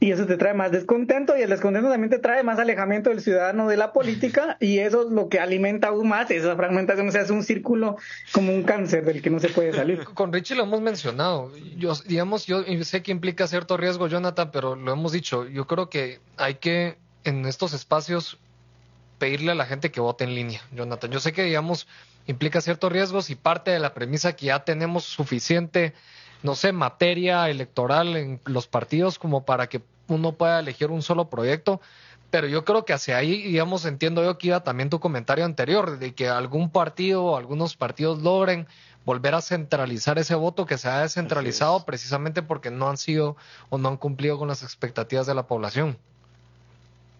y 0.00 0.12
eso 0.12 0.26
te 0.26 0.36
trae 0.36 0.54
más 0.54 0.70
descontento 0.70 1.36
y 1.36 1.42
el 1.42 1.50
descontento 1.50 1.90
también 1.90 2.10
te 2.10 2.18
trae 2.18 2.42
más 2.42 2.58
alejamiento 2.58 3.10
del 3.10 3.20
ciudadano 3.20 3.68
de 3.68 3.76
la 3.76 3.92
política 3.92 4.56
y 4.60 4.78
eso 4.78 5.02
es 5.02 5.10
lo 5.10 5.28
que 5.28 5.40
alimenta 5.40 5.88
aún 5.88 6.08
más 6.08 6.30
esa 6.30 6.54
fragmentación, 6.56 7.08
o 7.08 7.12
sea, 7.12 7.22
es 7.22 7.30
un 7.30 7.42
círculo 7.42 7.96
como 8.32 8.52
un 8.52 8.62
cáncer 8.62 9.04
del 9.04 9.22
que 9.22 9.30
no 9.30 9.40
se 9.40 9.48
puede 9.48 9.72
salir. 9.72 10.04
Con 10.14 10.32
Richie 10.32 10.56
lo 10.56 10.64
hemos 10.64 10.80
mencionado, 10.80 11.52
yo, 11.76 11.94
digamos, 12.06 12.46
yo 12.46 12.62
sé 12.82 13.02
que 13.02 13.12
implica 13.12 13.46
cierto 13.46 13.76
riesgo, 13.76 14.06
Jonathan, 14.06 14.50
pero 14.52 14.76
lo 14.76 14.92
hemos 14.92 15.12
dicho, 15.12 15.46
yo 15.46 15.66
creo 15.66 15.88
que 15.90 16.20
hay 16.36 16.56
que 16.56 16.96
en 17.24 17.46
estos 17.46 17.72
espacios 17.72 18.38
pedirle 19.18 19.52
a 19.52 19.54
la 19.54 19.66
gente 19.66 19.90
que 19.90 20.00
vote 20.00 20.24
en 20.24 20.34
línea, 20.34 20.62
Jonathan. 20.72 21.10
Yo 21.10 21.20
sé 21.20 21.32
que, 21.32 21.42
digamos, 21.42 21.86
implica 22.26 22.60
ciertos 22.60 22.90
riesgos 22.92 23.30
y 23.30 23.34
parte 23.34 23.70
de 23.70 23.78
la 23.78 23.94
premisa 23.94 24.34
que 24.34 24.46
ya 24.46 24.64
tenemos 24.64 25.04
suficiente, 25.04 25.92
no 26.42 26.54
sé, 26.54 26.72
materia 26.72 27.48
electoral 27.48 28.16
en 28.16 28.40
los 28.44 28.66
partidos 28.66 29.18
como 29.18 29.44
para 29.44 29.68
que 29.68 29.82
uno 30.08 30.32
pueda 30.32 30.60
elegir 30.60 30.90
un 30.90 31.02
solo 31.02 31.28
proyecto. 31.28 31.80
Pero 32.30 32.46
yo 32.46 32.64
creo 32.64 32.84
que 32.84 32.92
hacia 32.92 33.16
ahí, 33.16 33.42
digamos, 33.42 33.86
entiendo 33.86 34.22
yo 34.22 34.36
que 34.36 34.48
iba 34.48 34.62
también 34.62 34.90
tu 34.90 35.00
comentario 35.00 35.46
anterior, 35.46 35.98
de 35.98 36.14
que 36.14 36.28
algún 36.28 36.70
partido 36.70 37.24
o 37.24 37.36
algunos 37.36 37.74
partidos 37.74 38.20
logren 38.22 38.66
volver 39.06 39.34
a 39.34 39.40
centralizar 39.40 40.18
ese 40.18 40.34
voto 40.34 40.66
que 40.66 40.76
se 40.76 40.88
ha 40.88 41.00
descentralizado 41.00 41.86
precisamente 41.86 42.42
porque 42.42 42.70
no 42.70 42.90
han 42.90 42.98
sido 42.98 43.36
o 43.70 43.78
no 43.78 43.88
han 43.88 43.96
cumplido 43.96 44.38
con 44.38 44.48
las 44.48 44.62
expectativas 44.62 45.26
de 45.26 45.34
la 45.34 45.46
población. 45.46 45.96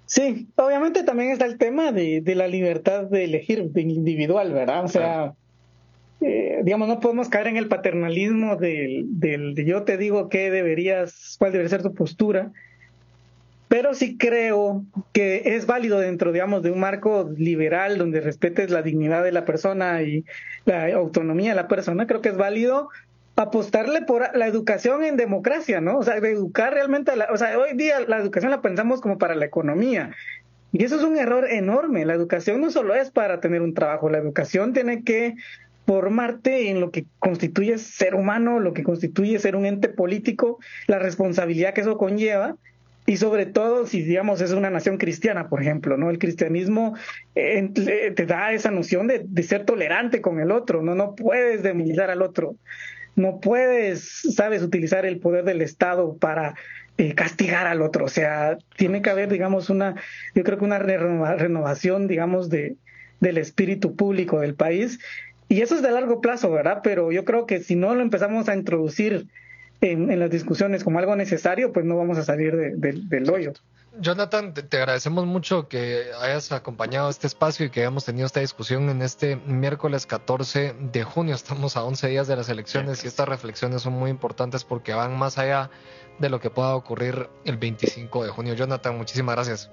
Sí, 0.04 0.48
obviamente 0.57 1.02
también 1.04 1.31
está 1.31 1.46
el 1.46 1.57
tema 1.57 1.92
de, 1.92 2.20
de 2.20 2.35
la 2.35 2.46
libertad 2.46 3.04
de 3.04 3.24
elegir 3.24 3.70
individual, 3.74 4.52
¿verdad? 4.52 4.85
O 4.85 4.88
sea, 4.88 5.35
eh, 6.20 6.61
digamos, 6.64 6.88
no 6.88 7.00
podemos 7.00 7.28
caer 7.28 7.46
en 7.48 7.57
el 7.57 7.68
paternalismo 7.68 8.57
del, 8.57 9.04
del 9.20 9.54
de 9.54 9.64
yo 9.64 9.85
te 9.85 9.96
digo 9.96 10.28
qué 10.28 10.50
deberías, 10.50 11.37
cuál 11.38 11.52
debería 11.52 11.70
ser 11.70 11.83
tu 11.83 11.94
postura, 11.94 12.52
pero 13.68 13.94
sí 13.94 14.16
creo 14.16 14.85
que 15.12 15.42
es 15.57 15.66
válido 15.66 16.00
dentro, 16.00 16.33
digamos, 16.33 16.62
de 16.62 16.70
un 16.70 16.81
marco 16.81 17.31
liberal 17.37 17.98
donde 17.98 18.20
respetes 18.20 18.70
la 18.70 18.83
dignidad 18.83 19.22
de 19.22 19.33
la 19.33 19.44
persona 19.44 20.02
y 20.02 20.24
la 20.64 20.92
autonomía 20.94 21.50
de 21.50 21.57
la 21.57 21.68
persona, 21.68 22.07
creo 22.07 22.22
que 22.22 22.31
es 22.31 22.37
válido 22.37 22.88
apostarle 23.37 24.02
por 24.02 24.37
la 24.37 24.46
educación 24.46 25.04
en 25.04 25.16
democracia, 25.16 25.81
¿no? 25.81 25.98
O 25.98 26.02
sea, 26.02 26.16
educar 26.16 26.72
realmente, 26.72 27.12
a 27.12 27.16
la, 27.16 27.28
o 27.31 27.37
sea, 27.37 27.57
hoy 27.57 27.76
día 27.76 28.00
la 28.00 28.18
educación 28.18 28.50
la 28.50 28.62
pensamos 28.62 29.00
como 29.00 29.18
para 29.18 29.37
la 29.37 29.44
economía. 29.44 30.11
Y 30.72 30.85
eso 30.85 30.96
es 30.96 31.02
un 31.02 31.16
error 31.16 31.48
enorme. 31.48 32.04
La 32.04 32.14
educación 32.14 32.61
no 32.61 32.70
solo 32.70 32.94
es 32.94 33.11
para 33.11 33.40
tener 33.40 33.62
un 33.62 33.74
trabajo, 33.74 34.11
la 34.11 34.18
educación 34.18 34.72
tiene 34.72 35.04
que 35.04 35.35
formarte 35.88 36.68
en 36.68 36.81
lo 36.81 36.90
que 36.90 37.07
constituye 37.18 37.79
ser 37.79 38.14
humano, 38.14 38.61
lo 38.61 38.74
que 38.74 38.83
constituye 38.83 39.38
ser 39.38 39.57
un 39.57 39.64
ente 39.64 39.88
político, 39.88 40.59
la 40.87 40.98
responsabilidad 40.98 41.72
que 41.72 41.81
eso 41.81 41.96
conlleva 41.96 42.57
y 43.07 43.16
sobre 43.16 43.46
todo 43.46 43.87
si 43.87 44.03
digamos 44.03 44.42
es 44.42 44.51
una 44.51 44.68
nación 44.68 44.98
cristiana, 44.98 45.48
por 45.48 45.62
ejemplo, 45.62 45.96
¿no? 45.96 46.11
El 46.11 46.18
cristianismo 46.18 46.94
eh, 47.35 47.70
te 48.14 48.27
da 48.27 48.53
esa 48.53 48.70
noción 48.70 49.07
de, 49.07 49.42
ser 49.42 49.64
tolerante 49.64 50.20
con 50.20 50.40
el 50.40 50.51
otro, 50.51 50.83
no 50.83 50.94
no 50.94 51.14
puedes 51.14 51.62
demonizar 51.62 52.11
al 52.11 52.20
otro 52.20 52.57
no 53.16 53.40
puedes, 53.40 54.20
sabes, 54.37 54.62
utilizar 54.62 55.07
el 55.07 55.18
poder 55.18 55.44
del 55.44 55.62
Estado 55.62 56.18
para 56.18 56.55
eh, 56.98 57.14
castigar 57.14 57.66
al 57.66 57.83
otro. 57.83 58.05
O 58.05 58.09
sea, 58.09 58.59
tiene 58.77 59.03
que 59.03 59.11
haber, 59.11 59.29
digamos, 59.29 59.70
una, 59.70 59.96
yo 60.37 60.44
creo 60.44 60.57
que 60.57 60.64
una 60.64 60.79
renovación, 60.79 62.07
digamos, 62.07 62.48
de, 62.48 62.77
del 63.20 63.38
espíritu 63.38 63.96
público 63.96 64.40
del 64.40 64.55
país. 64.55 64.98
Y 65.48 65.62
eso 65.62 65.74
es 65.74 65.82
de 65.82 65.90
largo 65.90 66.20
plazo, 66.20 66.50
¿verdad? 66.50 66.80
Pero 66.82 67.11
yo 67.12 67.24
creo 67.24 67.46
que 67.46 67.61
si 67.61 67.74
no 67.74 67.94
lo 67.94 68.02
empezamos 68.02 68.48
a 68.48 68.54
introducir 68.54 69.26
en, 69.80 70.11
en 70.11 70.20
las 70.20 70.30
discusiones 70.30 70.84
como 70.84 70.98
algo 70.98 71.16
necesario, 71.16 71.72
pues 71.72 71.87
no 71.87 71.96
vamos 71.96 72.18
a 72.18 72.22
salir 72.22 72.56
del 72.76 73.30
hoyo. 73.30 73.52
Jonathan, 74.00 74.54
te, 74.54 74.76
agradecemos 74.76 75.26
mucho 75.26 75.68
que 75.68 76.04
hayas 76.20 76.52
acompañado 76.52 77.11
este 77.11 77.26
espacio 77.26 77.66
y 77.66 77.70
que 77.70 77.80
hayamos 77.80 78.04
tenido 78.04 78.26
esta 78.26 78.40
discusión 78.40 78.88
en 78.90 79.02
este 79.02 79.37
miércoles 79.37 80.06
14 80.06 80.76
de 80.78 81.02
junio. 81.02 81.34
Estamos 81.34 81.76
a 81.76 81.82
11 81.82 82.06
días 82.08 82.28
de 82.28 82.37
las 82.37 82.48
elecciones 82.48 83.02
y 83.04 83.08
estas 83.08 83.28
reflexiones 83.28 83.82
son 83.82 83.94
muy 83.94 84.11
importantes 84.11 84.62
porque 84.62 84.92
van 84.92 85.18
más 85.18 85.38
allá 85.38 85.70
de 86.20 86.28
lo 86.28 86.38
que 86.38 86.50
pueda 86.50 86.76
ocurrir 86.76 87.28
el 87.44 87.56
25 87.56 88.24
de 88.24 88.30
junio. 88.30 88.54
Jonathan, 88.54 88.96
muchísimas 88.96 89.34
gracias. 89.34 89.70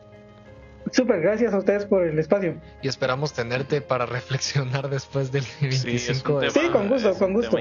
Súper, 0.95 1.19
gracias 1.19 1.53
a 1.53 1.57
ustedes 1.57 1.85
por 1.85 2.05
el 2.05 2.17
espacio. 2.17 2.55
Y 2.81 2.87
esperamos 2.87 3.33
tenerte 3.33 3.81
para 3.81 4.05
reflexionar 4.17 4.89
después 4.89 5.29
del 5.29 5.43
25 5.59 6.39
de 6.39 6.49
junio. 6.49 6.67
Sí, 6.67 6.69
con 6.71 6.87
gusto, 6.87 7.13
con 7.15 7.33
gusto. 7.33 7.57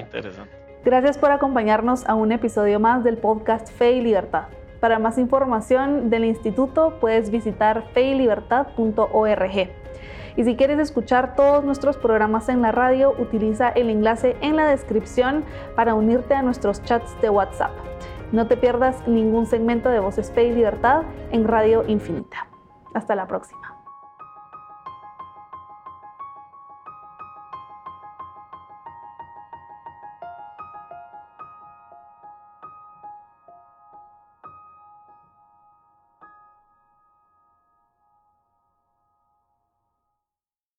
Gracias 0.85 1.19
por 1.19 1.33
acompañarnos 1.33 2.07
a 2.07 2.15
un 2.15 2.31
episodio 2.31 2.79
más 2.79 3.03
del 3.03 3.19
podcast 3.19 3.73
Fe 3.73 3.95
y 3.95 4.03
Libertad. 4.03 4.45
Para 4.79 5.01
más 5.01 5.19
información 5.19 6.11
del 6.11 6.25
instituto 6.25 7.01
puedes 7.01 7.31
visitar 7.31 7.89
feylibertad.org. 7.93 9.71
Y 10.37 10.45
si 10.45 10.55
quieres 10.55 10.79
escuchar 10.79 11.35
todos 11.35 11.65
nuestros 11.65 11.97
programas 11.97 12.49
en 12.49 12.63
la 12.63 12.71
radio, 12.71 13.17
utiliza 13.19 13.71
el 13.71 13.91
enlace 13.91 14.37
en 14.43 14.55
la 14.55 14.69
descripción 14.69 15.45
para 15.75 15.95
unirte 15.95 16.35
a 16.35 16.43
nuestros 16.43 16.85
chats 16.85 17.21
de 17.21 17.31
WhatsApp. 17.31 17.73
No 18.31 18.47
te 18.47 18.57
pierdas 18.57 19.09
ningún 19.09 19.47
segmento 19.47 19.89
de 19.89 19.99
Voces 19.99 20.31
Fe 20.31 20.45
y 20.45 20.53
Libertad 20.53 21.03
en 21.33 21.49
Radio 21.49 21.85
Infinita. 21.89 22.54
Hasta 22.95 23.15
la 23.15 23.27
próxima. 23.27 23.64